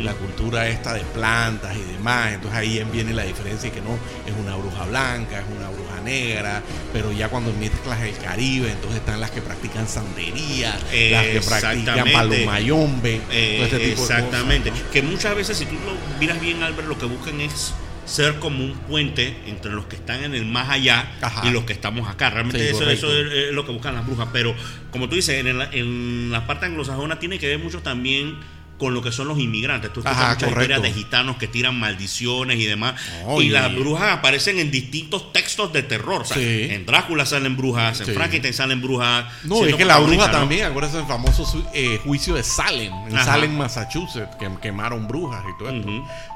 [0.02, 2.34] La cultura esta de plantas y demás.
[2.34, 3.94] Entonces ahí viene la diferencia que no
[4.26, 9.00] es una bruja blanca, es una bruja negra, pero ya cuando mezclas el Caribe, entonces
[9.02, 10.72] están las que practican santería,
[11.12, 14.70] las que practican palomayombe, Eh, todo este tipo de exactamente.
[14.72, 14.86] cosas.
[14.92, 17.74] Que muchas veces, si tú lo miras bien, Albert, lo que buscan es
[18.06, 21.48] ser como un puente entre los que están en el más allá Ajá.
[21.48, 22.30] y los que estamos acá.
[22.30, 24.28] Realmente Sí, eso, es, lo que buscan las brujas.
[24.32, 24.56] Pero
[24.92, 28.38] como tú dices, en, el- en la parte anglosajona tiene que ver mucho también
[28.78, 29.92] con lo que son los inmigrantes.
[29.94, 30.74] Tú escuchas Ajá, muchas correcto.
[30.74, 33.00] historias de gitanos que tiran maldiciones y demás.
[33.40, 36.24] Y las brujas aparecen en distintos textos de terror.
[36.24, 36.68] O sea, Sí.
[36.70, 38.12] En Drácula salen brujas, en Sí.
[38.12, 39.26] Frankenstein salen brujas.
[39.46, 40.38] No, es que la bruja protagonistas, ¿no?
[40.40, 43.24] también, acuérdense del famoso eh, juicio de Salem, en Ajá.
[43.26, 45.90] Salem, Massachusetts, que quemaron brujas y todo esto.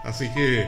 [0.06, 0.66] Así que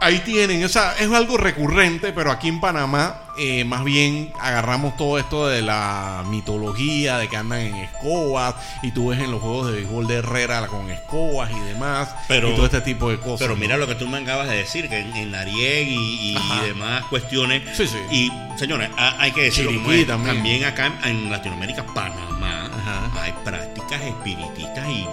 [0.00, 4.96] ahí tienen, o sea, es algo recurrente, pero aquí en Panamá eh, más bien agarramos
[4.96, 9.40] todo esto de la mitología, de que andan en escobas, y tú ves en los
[9.40, 13.18] juegos de béisbol de Herrera con escobas y demás, Pero- y todo este tipo de
[13.18, 13.38] cosas.
[13.38, 13.60] Pero ¿no?
[13.60, 17.62] mira lo que tú me acabas de decir, que en, en y, demás cuestiones.
[17.76, 17.98] Sí, sí.
[18.10, 20.34] Y señores, ha- hay que decirlo como es, también.
[20.36, 20.64] también.
[20.64, 23.22] acá en, en Latinoamérica, Panamá, Ajá.
[23.22, 25.06] hay prácticas espiritistas y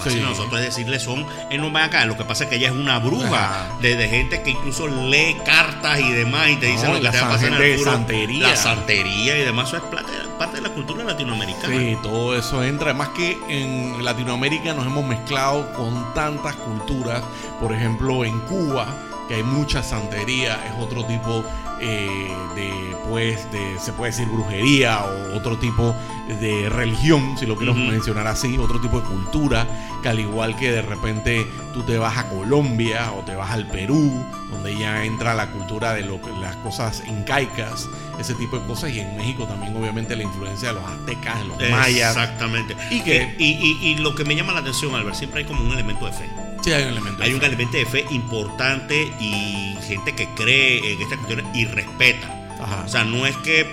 [0.00, 0.26] lo fácil Sí.
[0.28, 1.26] nosotros es decirle son,
[1.58, 2.04] no va acá.
[2.06, 5.36] Lo que pasa es que ella es una bruja de, de gente que incluso lee
[5.44, 7.72] cartas y demás y te dice No, lo que te va a pasar en el
[7.78, 7.92] futuro.
[7.92, 8.48] santería.
[8.48, 11.74] La santería y demás, eso es parte, parte de la cultura latinoamericana.
[11.78, 12.90] Sí, todo eso entra.
[12.90, 17.22] Además que en Latinoamérica nos hemos mezclado con tantas culturas.
[17.60, 18.86] Por ejemplo, en Cuba,
[19.30, 21.44] que hay mucha santería, es otro tipo
[21.80, 22.70] eh, de,
[23.08, 25.94] pues, de, se puede decir brujería o otro tipo
[26.40, 29.66] de religión, si lo quiero mencionar así, otro tipo de cultura,
[30.02, 33.66] que al igual que de repente tú te vas a Colombia o te vas al
[33.68, 34.12] Perú,
[34.50, 37.88] donde ya entra la cultura de lo las cosas incaicas,
[38.18, 41.44] ese tipo de cosas, y en México también obviamente la influencia de los aztecas, de
[41.46, 42.16] los mayas.
[42.16, 42.76] Exactamente.
[42.90, 45.62] Y que- y, y- y lo que me llama la atención, Albert, siempre hay como
[45.64, 46.28] un elemento de fe.
[46.62, 47.22] Sí, hay un elemento.
[47.22, 52.28] Hay un elemento de fe importante y gente que cree en estas cuestiones y respeta.
[52.60, 52.84] Ajá.
[52.84, 53.66] O sea, no es que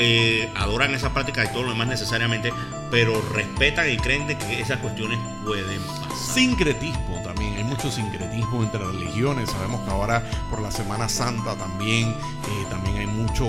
[0.00, 2.52] eh, adoran esa práctica y todo lo demás necesariamente,
[2.90, 6.08] pero respetan y creen de que esas cuestiones pueden pasar.
[6.16, 9.50] Sincretismo también, hay mucho sincretismo entre religiones.
[9.50, 13.46] Sabemos que ahora por la Semana Santa también, eh, también hay mucho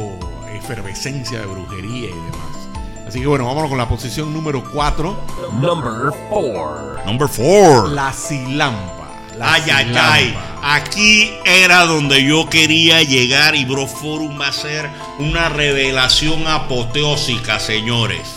[0.51, 2.68] efervescencia de brujería y demás.
[3.09, 5.17] Así que bueno, vámonos con la posición número 4,
[5.59, 7.05] Number 4.
[7.07, 7.89] Number four.
[7.89, 9.07] la silampa.
[9.35, 10.37] La Ay, ay, ay.
[10.61, 18.35] Aquí era donde yo quería llegar y Broforum va a ser una revelación apoteósica, señores.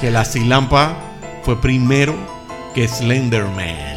[0.00, 0.96] Que la silampa
[1.42, 2.14] fue primero
[2.74, 3.93] que Slenderman.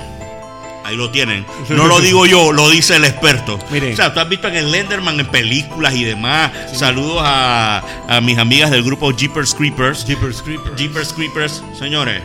[0.87, 1.45] Ahí lo tienen.
[1.67, 3.59] No lo digo yo, lo dice el experto.
[3.71, 3.91] Miren.
[3.91, 6.49] O sea, tú has visto en el Lenderman en películas y demás.
[6.73, 10.05] Saludos a, a mis amigas del grupo Jeepers Creepers.
[10.05, 10.77] Jeepers Creepers.
[10.77, 12.21] Jeepers Creepers, señores.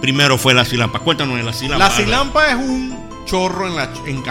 [0.00, 1.00] Primero fue la Silampa.
[1.00, 1.88] Cuéntanos de la Silampa.
[1.88, 4.22] La silampa es un chorro en, la, en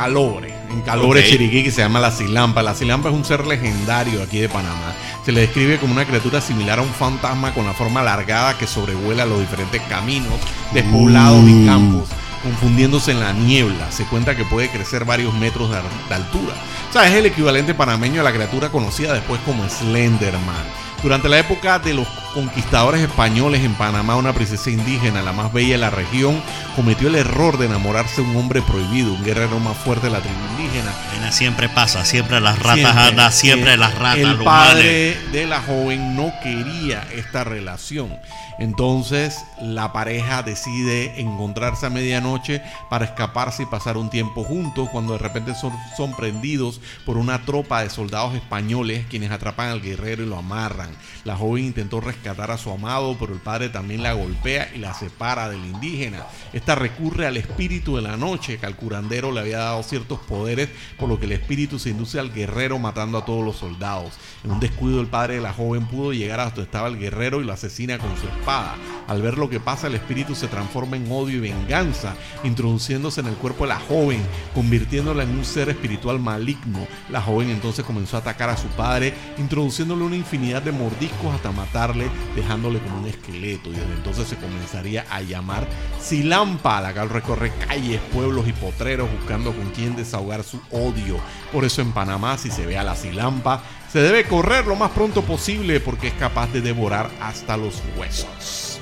[1.01, 1.17] Ok.
[1.23, 2.63] Chiriquí, que se llama la silampa.
[2.63, 4.93] La silampa es un ser legendario aquí de Panamá.
[5.25, 8.65] Se le describe como una criatura similar a un fantasma con la forma alargada que
[8.67, 10.33] sobrevuela los diferentes caminos,
[10.73, 12.09] despoblados y campos,
[12.43, 13.91] confundiéndose en la niebla.
[13.91, 16.53] Se cuenta que puede crecer varios metros de, altura.
[16.89, 20.65] O sea, es el equivalente panameño a la criatura conocida después como Slenderman.
[21.01, 25.73] Durante la época de los conquistadores españoles en Panamá, una princesa indígena, la más bella
[25.73, 26.41] de la región,
[26.75, 30.21] cometió el error de enamorarse de un hombre prohibido, un guerrero más fuerte de la
[30.21, 30.91] tribu indígena.
[31.31, 33.03] Siempre pasa, siempre las ratas Siempre.
[33.03, 38.17] andan, siempre las ratas, El los padre de la joven no quería esta relación.
[38.57, 45.13] Entonces la pareja decide encontrarse a medianoche para escaparse y pasar un tiempo juntos cuando
[45.13, 50.23] de repente son, son prendidos por una tropa de soldados españoles quienes atrapan al guerrero
[50.23, 50.89] y lo amarran.
[51.23, 54.93] La joven intentó rescatar a su amado, pero el padre también la golpea y la
[54.93, 56.25] separa del indígena.
[56.53, 60.69] Esta recurre al espíritu de la noche, que al curandero le había dado ciertos poderes,
[60.97, 64.13] por lo que el espíritu se induce al guerrero matando a todos los soldados.
[64.43, 67.41] En un descuido el padre de la joven pudo llegar hasta donde estaba el guerrero
[67.41, 68.75] y lo asesina con su espada.
[69.07, 73.27] Al ver lo que pasa, el espíritu se transforma en odio y venganza, introduciéndose en
[73.27, 74.21] el cuerpo de la joven,
[74.53, 76.87] convirtiéndola en un ser espiritual maligno.
[77.09, 81.51] La joven entonces comenzó a atacar a su padre, introduciéndole una infinidad de mordiscos hasta
[81.51, 83.69] matarle, dejándole como un esqueleto.
[83.69, 85.67] Y desde entonces se comenzaría a llamar
[86.01, 91.17] Silampa, la cual recorre calles, pueblos y potreros buscando con quién desahogar su odio.
[91.51, 94.91] Por eso en Panamá, si se ve a la Silampa, se debe correr lo más
[94.91, 98.79] pronto posible porque es capaz de devorar hasta los huesos.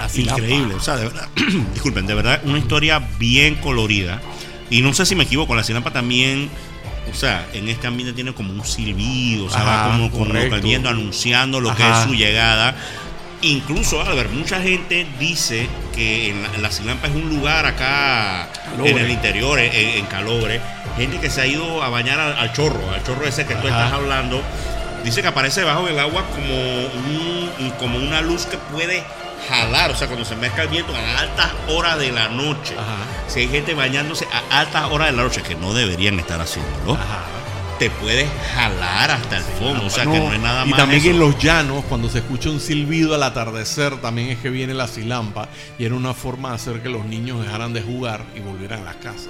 [0.00, 1.28] Así Increíble, o sea, de verdad,
[1.72, 4.20] disculpen, de verdad, una historia bien colorida.
[4.70, 6.50] Y no sé si me equivoco, la Silampa también,
[7.10, 10.24] o sea, en este ambiente tiene como un silbido, o sea, Ajá, va como, como
[10.88, 12.74] anunciando lo que es su llegada.
[13.42, 18.96] Incluso, Albert, mucha gente dice que en la, la Silampa es un lugar acá en
[18.98, 20.60] el interior, en, en Calobre.
[20.96, 23.66] Gente que se ha ido a bañar al, al chorro, al chorro ese que tú
[23.68, 24.40] estás hablando.
[25.04, 29.02] Dice que aparece debajo del agua como, un- como una luz que puede
[29.48, 32.74] jalar, o sea, cuando se mezcla el viento a altas horas de la noche.
[32.78, 32.96] Ajá.
[33.28, 36.94] Si hay gente bañándose a altas horas de la noche, que no deberían estar haciéndolo,
[36.94, 37.24] Ajá.
[37.78, 40.78] te puedes jalar hasta el fondo, o sea, No, que no es nada y más.
[40.78, 41.10] también eso.
[41.10, 44.86] en los llanos, cuando se escucha un silbido al atardecer, también es que viene la
[44.88, 48.80] silampa y era una forma de hacer que los niños dejaran de jugar y volvieran
[48.82, 49.28] a las casas.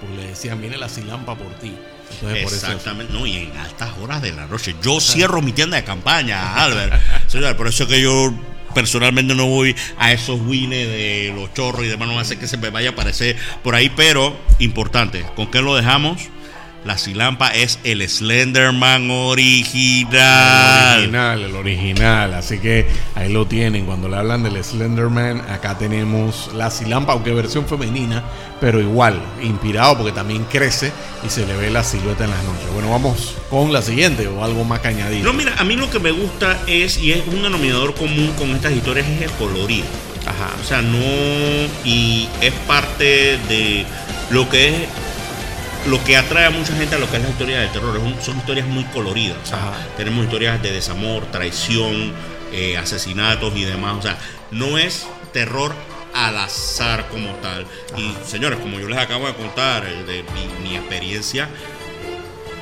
[0.00, 1.76] Porque le decían, viene la silampa por ti.
[2.20, 2.52] Entonces.
[2.64, 4.74] Exactamente, no, y en altas horas de la noche.
[4.82, 6.92] Yo cierro mi tienda de campaña, Albert.
[7.28, 8.32] Señor, por eso es que yo
[8.74, 12.56] personalmente no voy a esos wines de los chorros y demás, no hace que se
[12.56, 16.28] me vaya a aparecer por ahí, pero importante, ¿con qué lo dejamos?
[16.84, 20.98] La Silampa es el Slenderman original.
[20.98, 22.34] El original, el original.
[22.34, 23.86] Así que ahí lo tienen.
[23.86, 28.24] Cuando le hablan del Slenderman, acá tenemos la Silampa, aunque versión femenina,
[28.60, 30.92] pero igual, inspirado porque también crece
[31.24, 32.66] y se le ve la silueta en las noches.
[32.74, 35.22] Bueno, vamos con la siguiente o algo más que añadir.
[35.22, 38.50] No, mira, a mí lo que me gusta es, y es un denominador común con
[38.50, 39.86] estas historias, es el colorido.
[40.26, 40.50] Ajá.
[40.60, 40.98] O sea, no.
[41.84, 43.84] Y es parte de
[44.30, 44.74] lo que es.
[45.86, 47.96] Lo que atrae a mucha gente a lo que es la historia del terror.
[47.96, 49.36] Es un- son historias muy coloridas.
[49.42, 49.72] O sea, Ajá.
[49.96, 52.12] tenemos historias de desamor, traición,
[52.52, 53.96] eh, asesinatos y demás.
[53.98, 54.16] O sea,
[54.52, 55.74] no es terror
[56.14, 57.66] al azar como tal.
[57.96, 61.48] Y señores, como yo les acabo de contar de mi, mi experiencia,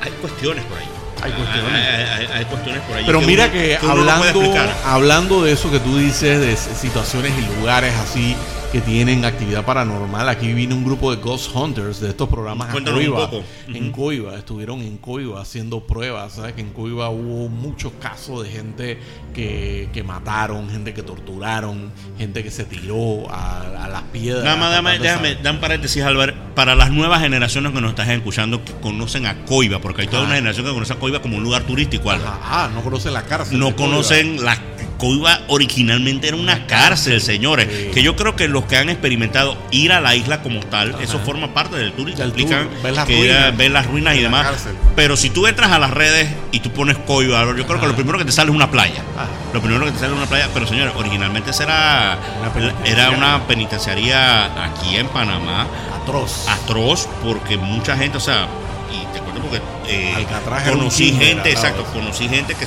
[0.01, 0.85] hay cuestiones por ahí.
[1.21, 1.73] Hay cuestiones.
[1.73, 3.03] Hay, hay- hay cuestiones por ahí.
[3.05, 4.53] Pero mira uno- que hablando,
[4.85, 8.35] hablando de eso que tú dices, de situaciones y lugares así
[8.71, 12.71] que tienen actividad paranormal, aquí vino un grupo de Ghost Hunters de estos programas a
[12.71, 13.29] Coiba.
[13.67, 13.91] En.
[13.91, 16.53] Coiba, estuvieron en Coiba haciendo pruebas, ¿sabes?
[16.53, 18.97] Que en Coiba hubo muchos casos de gente
[19.33, 24.45] que, que mataron, gente que torturaron, gente que se tiró a, a las piedras.
[24.45, 26.35] Nada más, déjame, déjame, dan paréntesis, Albert.
[26.55, 30.19] Para las nuevas generaciones que nos estás escuchando, que conocen a Coiba, porque hay toda
[30.19, 30.27] Ajá.
[30.27, 32.29] una generación que conoce a Coiba como un lugar turístico, Albert.
[32.29, 33.59] Ajá, ah, no conocen la cárcel.
[33.59, 33.91] No Coiba.
[33.91, 34.57] conocen la
[35.01, 37.67] Coiba originalmente era una cárcel, señores.
[37.71, 37.89] Sí.
[37.91, 41.03] Que yo creo que los que han experimentado ir a la isla como tal, Ajá.
[41.03, 44.13] eso forma parte del tour y te explican ver las que ruinas ver las ruinas
[44.13, 44.45] y la demás.
[44.45, 44.75] cárcel.
[44.95, 47.95] Pero si tú entras a las redes y tú pones Coiba, yo creo que lo
[47.95, 49.01] primero que te sale es una playa.
[49.17, 49.27] Ajá.
[49.53, 52.19] Lo primero que te sale es una playa, pero señores, originalmente era
[52.55, 55.65] Una era una penitenciaría aquí en Panamá
[56.03, 56.47] Atroz.
[56.47, 58.47] atroz porque mucha gente, o sea,
[58.91, 60.27] y te cuento porque eh,
[60.69, 62.65] conocí gente, exacto, conocí gente que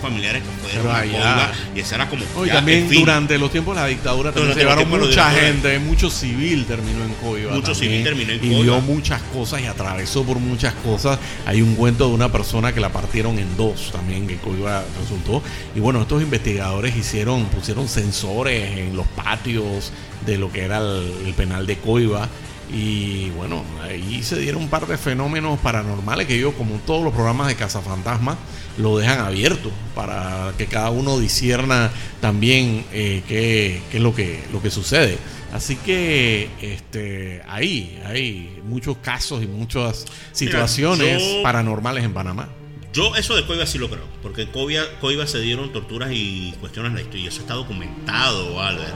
[0.00, 3.76] familiares que fueron a y esa era como No, y ya, también durante los tiempos
[3.76, 7.52] de la dictadura también se llevaron mucha gente, mucho civil terminó en Coiba.
[7.52, 8.62] Mucho también, civil terminó en y Coiba.
[8.62, 11.18] vio muchas cosas y atravesó por muchas cosas.
[11.46, 15.42] Hay un cuento de una persona que la partieron en dos también, que Coiba resultó.
[15.74, 19.92] Y bueno, estos investigadores hicieron, pusieron sensores en los patios
[20.26, 22.28] de lo que era el, el penal de Coiba.
[22.72, 27.12] Y bueno, ahí se dieron un par de fenómenos paranormales que ellos, como todos los
[27.12, 28.36] programas de Cazafantasmas,
[28.78, 34.44] lo dejan abierto para que cada uno disierna también eh, qué, qué es lo que,
[34.52, 35.18] lo que sucede.
[35.52, 42.48] Así que este, ahí hay muchos casos y muchas situaciones yo- paranormales en Panamá.
[42.92, 46.54] Yo eso de Coiba sí lo creo, porque en Coiba, Coiba se dieron torturas y
[46.60, 48.94] cuestiones de historia, y eso está documentado, Albert,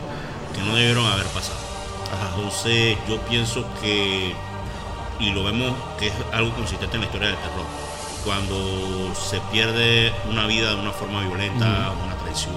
[0.55, 1.74] que no debieron haber pasado.
[2.13, 4.35] Entonces yo pienso que,
[5.21, 7.67] y lo vemos que es algo consistente en la historia del terror,
[8.25, 12.55] cuando se pierde una vida de una forma violenta, una traición,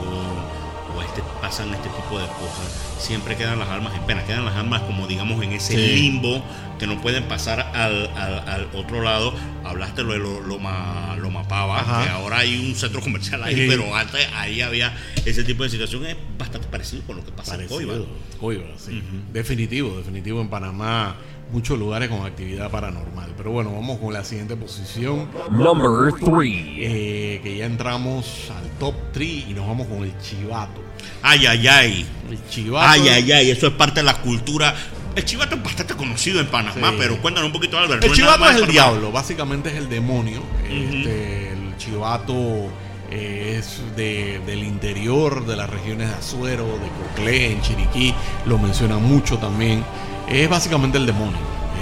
[0.97, 4.55] o este, pasan este tipo de cosas, siempre quedan las almas en pena, quedan las
[4.55, 5.95] almas como digamos en ese Sí.
[6.01, 6.43] limbo
[6.79, 9.33] que no pueden pasar al, al- al otro lado.
[9.65, 12.03] Hablaste lo de lo, Loma, Loma Pava, Ajá.
[12.03, 13.65] que ahora hay un centro comercial ahí, Sí.
[13.67, 17.55] pero antes ahí había ese tipo de situación, es bastante parecido con lo que pasa
[17.55, 17.95] en Coiba.
[18.39, 19.01] Coiba, sí.
[19.33, 21.15] Definitivo, definitivo en Panamá.
[21.51, 23.33] Muchos lugares con actividad paranormal.
[23.37, 25.27] Pero bueno, vamos con la siguiente posición.
[25.49, 26.75] Number three.
[26.81, 30.81] eh, que ya entramos al top 3 y nos vamos con el chivato.
[31.21, 32.05] Ay, ay, ay.
[32.29, 32.85] El chivato.
[32.89, 34.75] Ay, ay, ay, eso es parte de la cultura.
[35.15, 36.95] El chivato es bastante conocido en Panamá, Sí.
[36.99, 38.03] pero cuéntanos un poquito, Albert.
[38.03, 40.41] El no chivato es el diablo, básicamente es el demonio.
[40.69, 42.67] Este, el chivato
[43.09, 48.13] eh, es de- del interior de las regiones de Azuero, de Coclé, en Chiriquí,
[48.45, 49.81] lo menciona mucho también.
[50.27, 51.37] Es básicamente el demonio,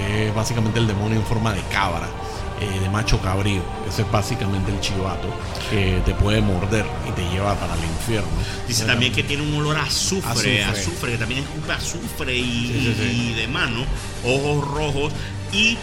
[0.08, 2.08] es básicamente el demonio en forma de cabra,
[2.60, 3.60] eh, de macho cabrío.
[3.88, 5.28] Ese es básicamente el chivato
[5.70, 8.28] que te puede morder y te lleva para el infierno.
[8.68, 10.64] Dice también que tiene un olor a azufre, Azufre.
[10.64, 13.30] azufre, que también escupe azufre y, Sí, sí, sí.
[13.30, 13.84] y demás, ¿no?
[14.24, 15.12] Ojos rojos.
[15.52, 15.76] Y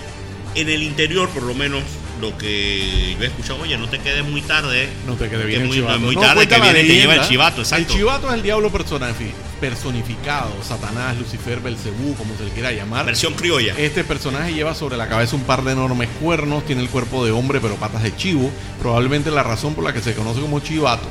[0.56, 1.84] en el interior, por lo menos,
[2.24, 4.90] lo que yo he escuchado, oye, no te quedes muy tarde.
[5.06, 6.00] No te quedes que bien el muy, chivato.
[6.00, 7.92] muy No, tarde que viene te lleva el chivato, exacto.
[7.92, 13.06] El chivato es el diablo personifi- personificado, Satanás, Lucifer, Belcebú, como se le quiera llamar.
[13.06, 13.76] Versión criolla.
[13.78, 17.32] Este personaje lleva sobre la cabeza un par de enormes cuernos, tiene el cuerpo de
[17.32, 18.50] hombre pero patas de chivo,
[18.82, 21.08] probablemente la razón por la que se conoce como chivato.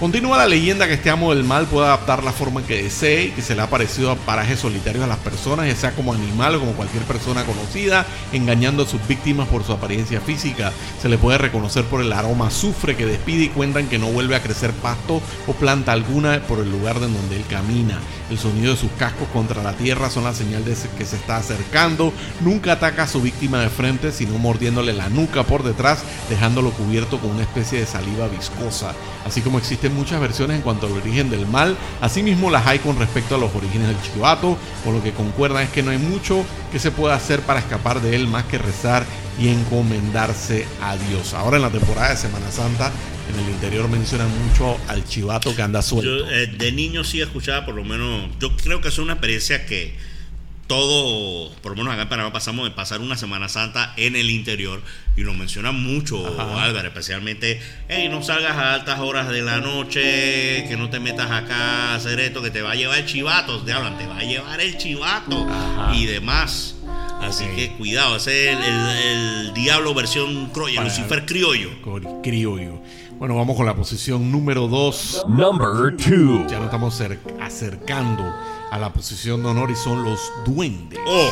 [0.00, 3.30] Continúa la leyenda que este amo del mal puede adaptar la forma que desee y
[3.32, 6.54] que se le ha parecido a parajes solitarios a las personas, ya sea como animal
[6.54, 10.72] o como cualquier persona conocida, engañando a sus víctimas por su apariencia física.
[11.02, 14.36] Se le puede reconocer por el aroma azufre que despide y cuentan que no vuelve
[14.36, 17.98] a crecer pasto o planta alguna por el lugar de donde él camina.
[18.30, 21.38] El sonido de sus cascos contra la tierra son la señal de que se está
[21.38, 22.12] acercando.
[22.40, 27.18] Nunca ataca a su víctima de frente, sino mordiéndole la nuca por detrás, dejándolo cubierto
[27.18, 28.92] con una especie de saliva viscosa.
[29.26, 29.58] Así como
[29.90, 33.54] muchas versiones en cuanto al origen del mal, asimismo las hay con respecto a los
[33.54, 37.14] orígenes del chivato, por lo que concuerdan es que no hay mucho que se pueda
[37.14, 39.04] hacer para escapar de él más que rezar
[39.38, 41.34] y encomendarse a Dios.
[41.34, 42.92] Ahora en la temporada de Semana Santa,
[43.32, 46.10] en el interior mencionan mucho al chivato que anda suelto.
[46.10, 49.66] Yo eh, de niño sí escuchaba, por lo menos, yo creo que es una experiencia
[49.66, 49.94] que
[50.68, 54.30] todo, por lo menos acá en Panamá pasamos de pasar una Semana Santa en el
[54.30, 54.80] interior
[55.16, 56.62] y lo mencionan mucho, Ajá.
[56.62, 61.30] Álvaro, especialmente, hey, no salgas a altas horas de la noche, que no te metas
[61.30, 64.18] acá a hacer esto, que te va a llevar el chivato, te hablan, te va
[64.18, 65.96] a llevar el chivato Ajá.
[65.96, 66.76] y demás.
[67.20, 71.70] Así que cuidado, ese es el, el- el diablo versión Para- Lucifer criollo.
[72.22, 72.80] Criollo.
[73.18, 75.24] Bueno, vamos con la posición número 2.
[75.28, 76.46] Number two.
[76.48, 78.22] Ya nos estamos cer- acercando
[78.70, 80.98] a la posición de honor y son los duendes.
[81.06, 81.30] Oh,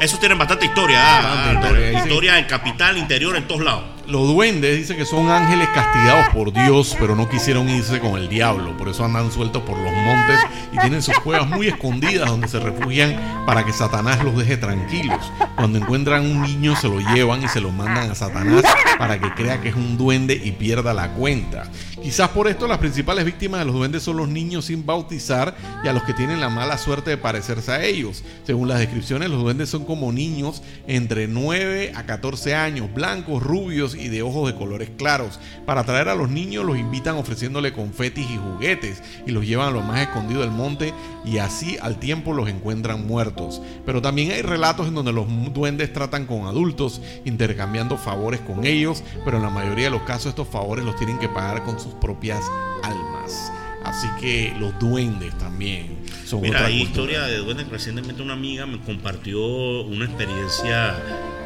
[0.00, 0.98] esos tienen bastante historia.
[1.00, 3.84] ah, ah, historia, historia en capital, interior, en todos lados.
[4.06, 8.28] Los duendes dice que son ángeles castigados por Dios, pero no quisieron irse con el
[8.28, 8.74] diablo.
[8.76, 10.40] Por eso andan sueltos por los montes
[10.72, 15.30] y tienen sus cuevas muy escondidas donde se refugian para que Satanás los deje tranquilos.
[15.56, 18.62] Cuando encuentran un niño se lo llevan y se lo mandan a Satanás
[18.98, 21.64] para que crea que es un duende y pierda la cuenta.
[22.02, 25.88] Quizás por esto las principales víctimas de los duendes son los niños sin bautizar y
[25.88, 28.24] a los que tienen la mala suerte de parecerse a ellos.
[28.44, 33.94] Según las descripciones, los duendes son como niños entre 9 a 14 años, blancos, rubios
[33.94, 35.38] y de ojos de colores claros.
[35.66, 39.72] Para atraer a los niños los invitan ofreciéndole confetis y juguetes y los llevan a
[39.72, 40.94] lo más escondido del monte
[41.24, 43.60] y así al tiempo los encuentran muertos.
[43.84, 48.87] Pero también hay relatos en donde los duendes tratan con adultos intercambiando favores con ellos,
[49.24, 51.92] pero en la mayoría de los casos estos favores los tienen que pagar con sus
[51.94, 52.42] propias
[52.82, 53.52] almas.
[53.84, 57.68] Así que los duendes también son Mira, otra hay historia de duendes.
[57.68, 59.40] Recientemente una amiga me compartió
[59.82, 60.94] una experiencia,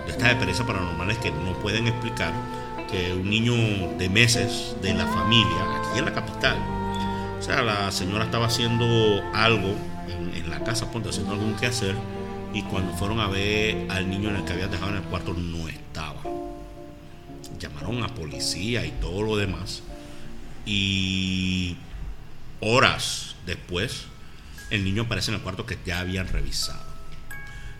[0.06, 2.32] de estas experiencias paranormales que no pueden explicar,
[2.90, 3.54] que un niño
[3.96, 6.56] de meses de la familia, aquí en la capital,
[7.38, 8.86] o sea, la señora estaba haciendo
[9.34, 9.74] algo
[10.08, 11.94] en, en la casa, ponte, haciendo algún que hacer,
[12.54, 15.32] y cuando fueron a ver al niño en el que había dejado en el cuarto,
[15.32, 15.81] no estaba.
[17.62, 19.82] Llamaron a policía y todo lo demás.
[20.66, 21.76] Y
[22.60, 24.04] horas después,
[24.70, 26.92] el niño aparece en el cuarto que ya habían revisado.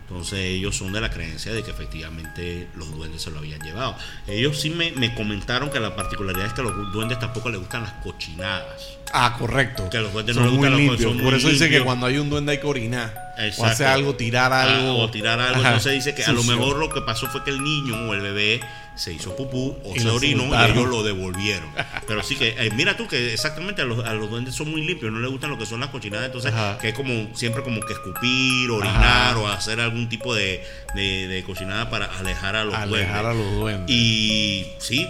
[0.07, 3.95] Entonces ellos son de la creencia de que efectivamente los duendes se lo habían llevado.
[4.27, 7.59] Ellos sí me, me comentaron que la particularidad es que a los duendes tampoco les
[7.59, 8.97] gustan las cochinadas.
[9.13, 9.89] Ah, correcto.
[9.89, 10.59] Que a los duendes son no les
[10.89, 13.22] gustan los- Por eso dice que cuando hay un duende hay que orinar.
[13.57, 14.97] O hacer algo, tirar Ah, algo.
[14.99, 15.59] o tirar algo.
[15.59, 18.13] Ajá, Entonces dice que a lo mejor lo que pasó fue que el niño o
[18.13, 18.59] el bebé
[18.95, 21.67] se hizo pupú o Y se orinó y ellos lo devolvieron.
[22.07, 24.83] Pero sí que, eh, mira tú que exactamente a los, a los duendes son muy
[24.85, 26.77] limpios, no les gustan lo que son las cochinadas, entonces Ajá.
[26.77, 29.39] que es como siempre como que escupir, orinar Ajá.
[29.39, 30.63] o hacer algún tipo de,
[30.93, 33.51] de, de cochinada para alejar a los Alejar a duendes.
[33.51, 33.95] los duendes.
[33.95, 35.07] Y sí,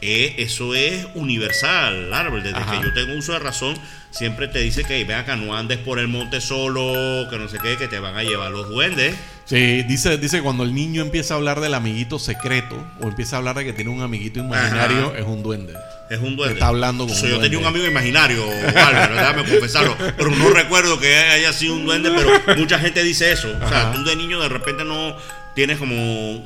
[0.00, 2.42] eh, eso es universal, árbol.
[2.42, 2.78] Desde Ajá.
[2.80, 3.76] que yo tengo uso de razón,
[4.10, 7.58] siempre te dice que ven acá, no andes por el monte solo, que no sé
[7.62, 9.14] qué, que te van a llevar los duendes.
[9.44, 13.38] Sí, dice, dice cuando el niño empieza a hablar del amiguito secreto o empieza a
[13.40, 15.18] hablar de que tiene un amiguito imaginario, Ajá.
[15.18, 15.74] es un duende.
[16.10, 16.54] Es un duende.
[16.54, 18.42] Está hablando con O sea, un yo tenía un amigo imaginario,
[18.76, 19.96] Álvaro, déjame confesarlo.
[20.16, 23.48] Pero no recuerdo que haya sido un duende, pero mucha gente dice eso.
[23.48, 23.92] O sea, Ajá.
[23.92, 25.16] tú de niño de repente no
[25.54, 25.94] tienes como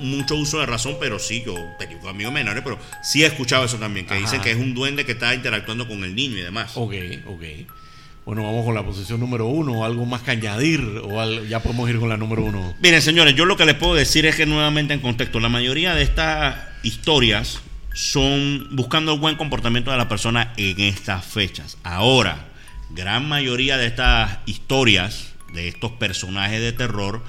[0.00, 3.64] mucho uso de razón, pero sí, yo tenía un amigo menor, pero sí he escuchado
[3.64, 4.20] eso también, que Ajá.
[4.22, 6.72] dicen que es un duende que está interactuando con el niño y demás.
[6.76, 6.94] Ok,
[7.26, 7.42] ok.
[8.26, 9.86] Bueno, vamos con la posición número uno.
[9.86, 10.80] ¿Algo más que añadir?
[11.02, 12.74] ¿O al- ya podemos ir con la número uno?
[12.82, 15.94] Miren, señores, yo lo que les puedo decir es que nuevamente en contexto, la mayoría
[15.94, 17.60] de estas historias
[17.94, 21.78] son buscando el buen comportamiento de la persona en estas fechas.
[21.84, 22.44] Ahora,
[22.90, 27.24] gran mayoría de estas historias, de estos personajes de terror,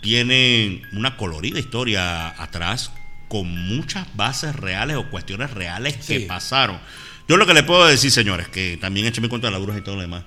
[0.00, 2.90] tienen una colorida historia atrás
[3.28, 6.24] con muchas bases reales o cuestiones reales que Sí.
[6.26, 6.78] pasaron.
[7.28, 9.82] Yo lo que les puedo decir, señores, que también échenme cuenta de la bruja y
[9.82, 10.24] todo lo demás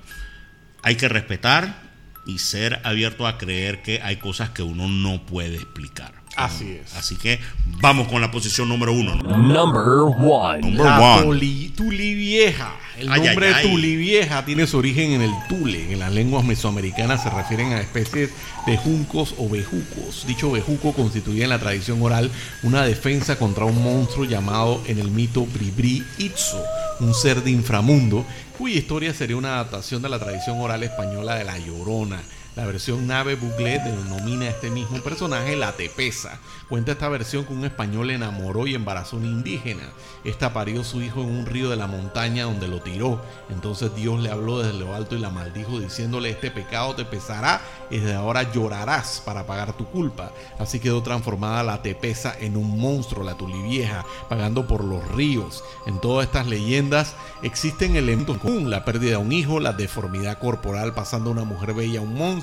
[0.84, 1.82] hay que respetar
[2.26, 6.14] y ser abierto a creer que hay cosas que uno no puede explicar.
[6.36, 6.96] Así es.
[6.96, 9.16] Así que vamos con la posición número uno.
[9.16, 9.38] ¿no?
[9.38, 10.62] Number one.
[10.62, 11.24] Number La one.
[11.24, 12.74] Tuli, Tuli Vieja.
[12.98, 13.68] El nombre ay, ay.
[13.68, 15.92] Tuli Vieja tiene su origen en el Tule.
[15.92, 18.30] En las lenguas mesoamericanas se refieren a especies
[18.66, 20.26] de juncos o bejucos.
[20.28, 22.30] Dicho bejuco constituía en la tradición oral
[22.62, 26.64] una defensa contra un monstruo llamado en el mito Bribri Itzo,
[27.00, 28.26] un ser de inframundo,
[28.58, 32.22] cuya historia sería una adaptación de la tradición oral española de la Llorona.
[32.56, 36.38] La versión nave Buglet denomina a este mismo personaje la Tepesa.
[36.70, 39.90] Cuenta esta versión que un español enamoró y embarazó a una indígena.
[40.24, 43.20] Esta parió su hijo en un río de la montaña donde lo tiró.
[43.50, 47.60] Entonces Dios le habló desde lo alto y la maldijo diciéndole este pecado te pesará
[47.90, 50.32] y desde ahora llorarás para pagar tu culpa.
[50.60, 55.64] Así quedó transformada la Tepesa en un monstruo, la Tulivieja, pagando por los ríos.
[55.88, 60.38] En todas estas leyendas existen elementos en común, la pérdida de un hijo, la deformidad
[60.38, 62.43] corporal pasando de una mujer bella a un monstruo,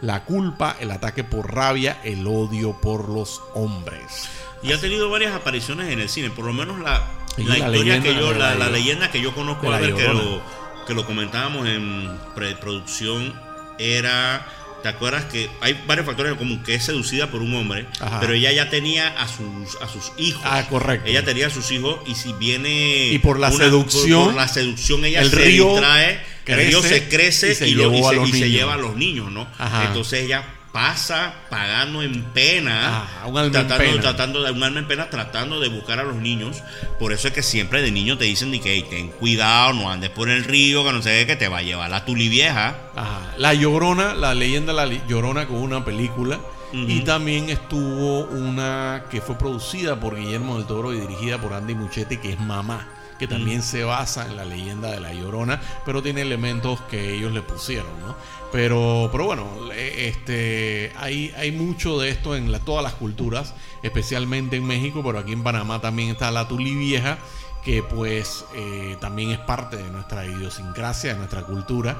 [0.00, 4.28] la culpa, el ataque por rabia, el odio por los hombres.
[4.62, 7.68] Y ha tenido varias apariciones en el cine, por lo menos la, la la historia
[7.68, 10.42] leyenda que yo, la, leyenda que yo conozco, a ver, que lo,
[10.86, 13.32] que lo comentábamos en preproducción,
[13.78, 14.46] era,
[14.82, 16.62] ¿te acuerdas que hay varios factores en común?
[16.62, 18.20] Que es seducida por un hombre, Ajá.
[18.20, 20.42] pero ella ya tenía a sus, a sus hijos.
[20.44, 21.08] Ah, correcto.
[21.08, 23.08] Ella tenía a sus hijos y si viene...
[23.08, 26.20] Y por la seducción, Por, la seducción ella el se río distrae,
[26.52, 29.30] el río se crece y se y, lo- y se, y lleva a los niños,
[29.30, 29.46] ¿no?
[29.58, 29.86] Ajá.
[29.86, 34.00] Entonces ella pasa pagando en pena, un alma en tratando, pena.
[34.00, 36.62] tratando de un alma en pena, tratando de buscar a los niños.
[37.00, 39.90] Por eso es que siempre de niño te dicen de que "Ey, ten cuidado, no
[39.90, 42.28] andes por el río, que no sé qué, que te va a llevar la tuli
[42.28, 42.76] vieja.
[42.94, 43.32] Ajá.
[43.36, 46.38] La Llorona, la leyenda la Llorona con una película.
[46.72, 51.74] Y también estuvo una que fue producida por Guillermo del Toro y dirigida por Andy
[51.74, 52.86] Muchetti, que es Mamá,
[53.20, 57.30] que también se basa en la leyenda de la Llorona, pero tiene elementos que ellos
[57.32, 58.16] le pusieron, ¿no?
[58.50, 64.56] Pero, pero bueno, este, hay, hay mucho de esto en la- todas las culturas, especialmente
[64.56, 67.18] en México, pero aquí en Panamá también está la Tuli Vieja,
[67.64, 71.96] que pues eh, también es parte de nuestra idiosincrasia, de nuestra cultura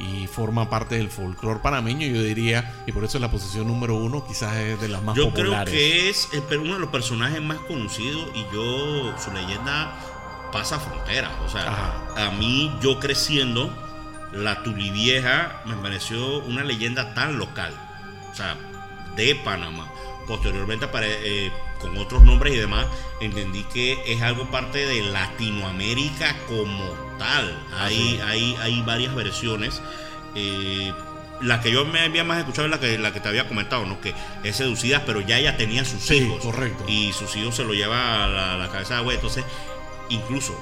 [0.00, 3.94] y forma parte del folclore panameño, yo diría, y por eso es la posición número
[3.94, 5.72] uno, quizás es de las más Yo populares.
[5.72, 6.28] creo que es
[6.60, 9.96] uno de los personajes más conocidos y yo, su leyenda
[10.54, 11.32] pasa fronteras.
[11.44, 12.28] O sea, Ajá.
[12.28, 13.70] a mí, yo creciendo,
[14.32, 17.74] la Tuli Vieja me pareció una leyenda tan local.
[18.30, 18.56] O sea,
[19.16, 19.86] de Panamá.
[20.26, 21.50] Posteriormente, eh,
[21.80, 22.86] con otros nombres y demás,
[23.20, 26.84] entendí que es algo parte de Latinoamérica como
[27.18, 27.58] tal.
[27.78, 29.82] Hay, hay, hay varias versiones.
[30.34, 30.92] Eh,
[31.40, 33.84] la que yo me había más escuchado es la que, la que te había comentado,
[33.86, 34.00] ¿no?
[34.00, 36.40] Que es seducida, pero ya ella tenía sus Sí, hijos.
[36.42, 36.84] correcto.
[36.88, 39.14] Y sus hijos se lo lleva a la, la cabeza de agua.
[39.14, 39.44] Entonces,
[40.08, 40.58] incluso,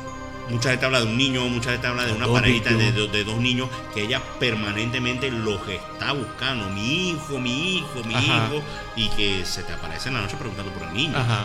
[0.50, 2.94] mucha gente habla de un niño, mucha gente habla de una Dos parejita de, niños.
[2.94, 6.68] de- de dos niños que ella permanentemente los está buscando.
[6.70, 8.48] Mi hijo, mi hijo, mi Ajá.
[8.48, 8.62] hijo.
[8.96, 11.16] Y que se te aparece en la noche preguntando por el niño.
[11.16, 11.44] Ajá.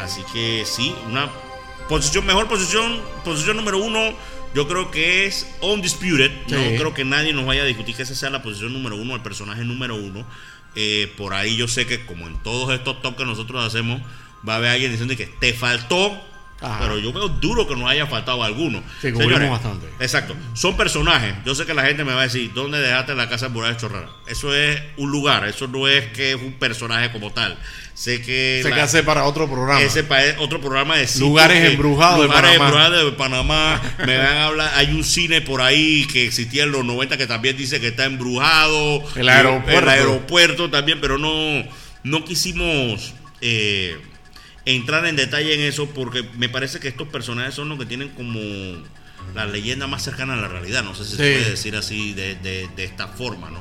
[0.00, 1.28] Así que sí, una
[1.88, 4.00] posición, mejor posición, posición número uno,
[4.54, 6.30] yo creo que es Undisputed.
[6.48, 9.14] No creo que nadie nos vaya a discutir que esa sea la posición número uno,
[9.14, 10.24] el personaje número uno.
[10.76, 14.00] Eh, por ahí yo sé que como en todos estos top que nosotros hacemos,
[14.46, 16.20] va a haber alguien diciendo que te faltó.
[16.64, 16.78] Ajá.
[16.80, 18.82] Pero yo veo duro que nos haya faltado alguno.
[19.00, 19.86] Sí, cubrimos bastante.
[20.00, 20.34] Exacto.
[20.54, 21.34] Son personajes.
[21.44, 23.80] Yo sé que la gente me va a decir, ¿dónde dejaste la casa embrujada de
[23.80, 24.08] Chorrera?
[24.26, 27.58] Eso es un lugar, eso no es que es un personaje como tal.
[27.94, 28.60] Sé que...
[28.64, 29.80] La- que hace para otro programa.
[29.80, 32.66] ese pa- es otro programa de sitios Lugares embrujados de lugares Panamá.
[32.66, 33.82] embrujados de Panamá.
[34.04, 34.72] Me van a hablar.
[34.74, 38.04] Hay un cine por ahí que existía en los 90 que también dice que está
[38.06, 39.00] embrujado.
[39.14, 39.78] El aeropuerto.
[39.80, 41.62] El aeropuerto también, pero no,
[42.02, 43.96] no quisimos eh,
[44.66, 48.08] entrar en detalle en eso porque me parece que estos personajes son los que tienen
[48.10, 48.38] como
[49.34, 50.82] la leyenda más cercana a la realidad.
[50.84, 53.60] No sé si se puede decir así de, de- de esta forma, ¿no?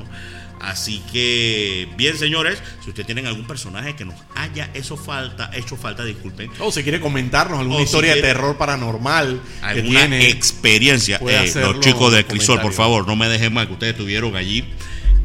[0.62, 5.76] Así que, bien, señores, si ustedes tienen algún personaje que nos haya eso falta, hecho
[5.76, 6.50] falta, disculpen.
[6.60, 10.30] O si quiere comentarnos alguna O si historia de terror paranormal que alguna tiene.
[10.30, 11.20] experiencia.
[11.28, 14.64] Eh, los chicos de Crisol, por favor, no me dejen mal que ustedes estuvieron allí.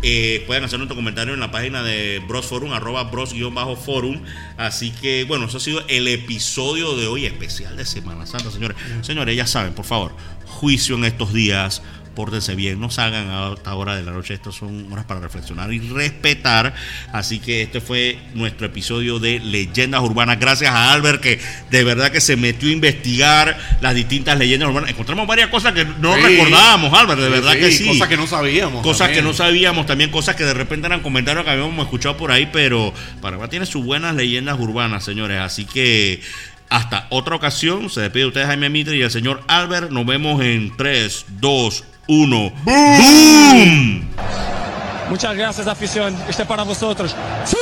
[0.02, 4.22] Eh, pueden hacer nuestro comentario en la página de Bros Forum, arroba bros-forum.
[4.56, 8.76] Así que, bueno, eso ha sido el episodio de hoy especial de Semana Santa, señores.
[9.02, 10.12] Señores, ya saben, por favor,
[10.46, 11.82] juicio en estos días.
[12.18, 14.34] Pórtense bien, no salgan a esta hora de la noche.
[14.34, 16.74] Estas son horas para reflexionar y respetar.
[17.12, 20.40] Así que este fue nuestro episodio de Leyendas Urbanas.
[20.40, 21.38] Gracias a Albert, que
[21.70, 24.90] de verdad que se metió a investigar las distintas leyendas urbanas.
[24.90, 26.22] Encontramos varias cosas que no Sí.
[26.22, 27.86] recordábamos, Albert, de verdad que sí.
[27.86, 28.82] Cosas que no sabíamos.
[28.82, 29.18] Cosas también.
[29.24, 32.48] que no sabíamos, también cosas que de repente eran comentarios que habíamos escuchado por ahí,
[32.52, 35.38] pero Panamá tiene sus buenas leyendas urbanas, señores.
[35.40, 36.20] Así que
[36.68, 39.92] hasta otra ocasión, se despide de ustedes Jaime Mitre y el señor Albert.
[39.92, 42.52] Nos vemos en 3, 2, 1.
[42.64, 44.08] ¡Boom!
[45.10, 46.16] Muchas gracias, afición.
[46.28, 47.14] Este es para vosotros.
[47.44, 47.56] ¡Sí!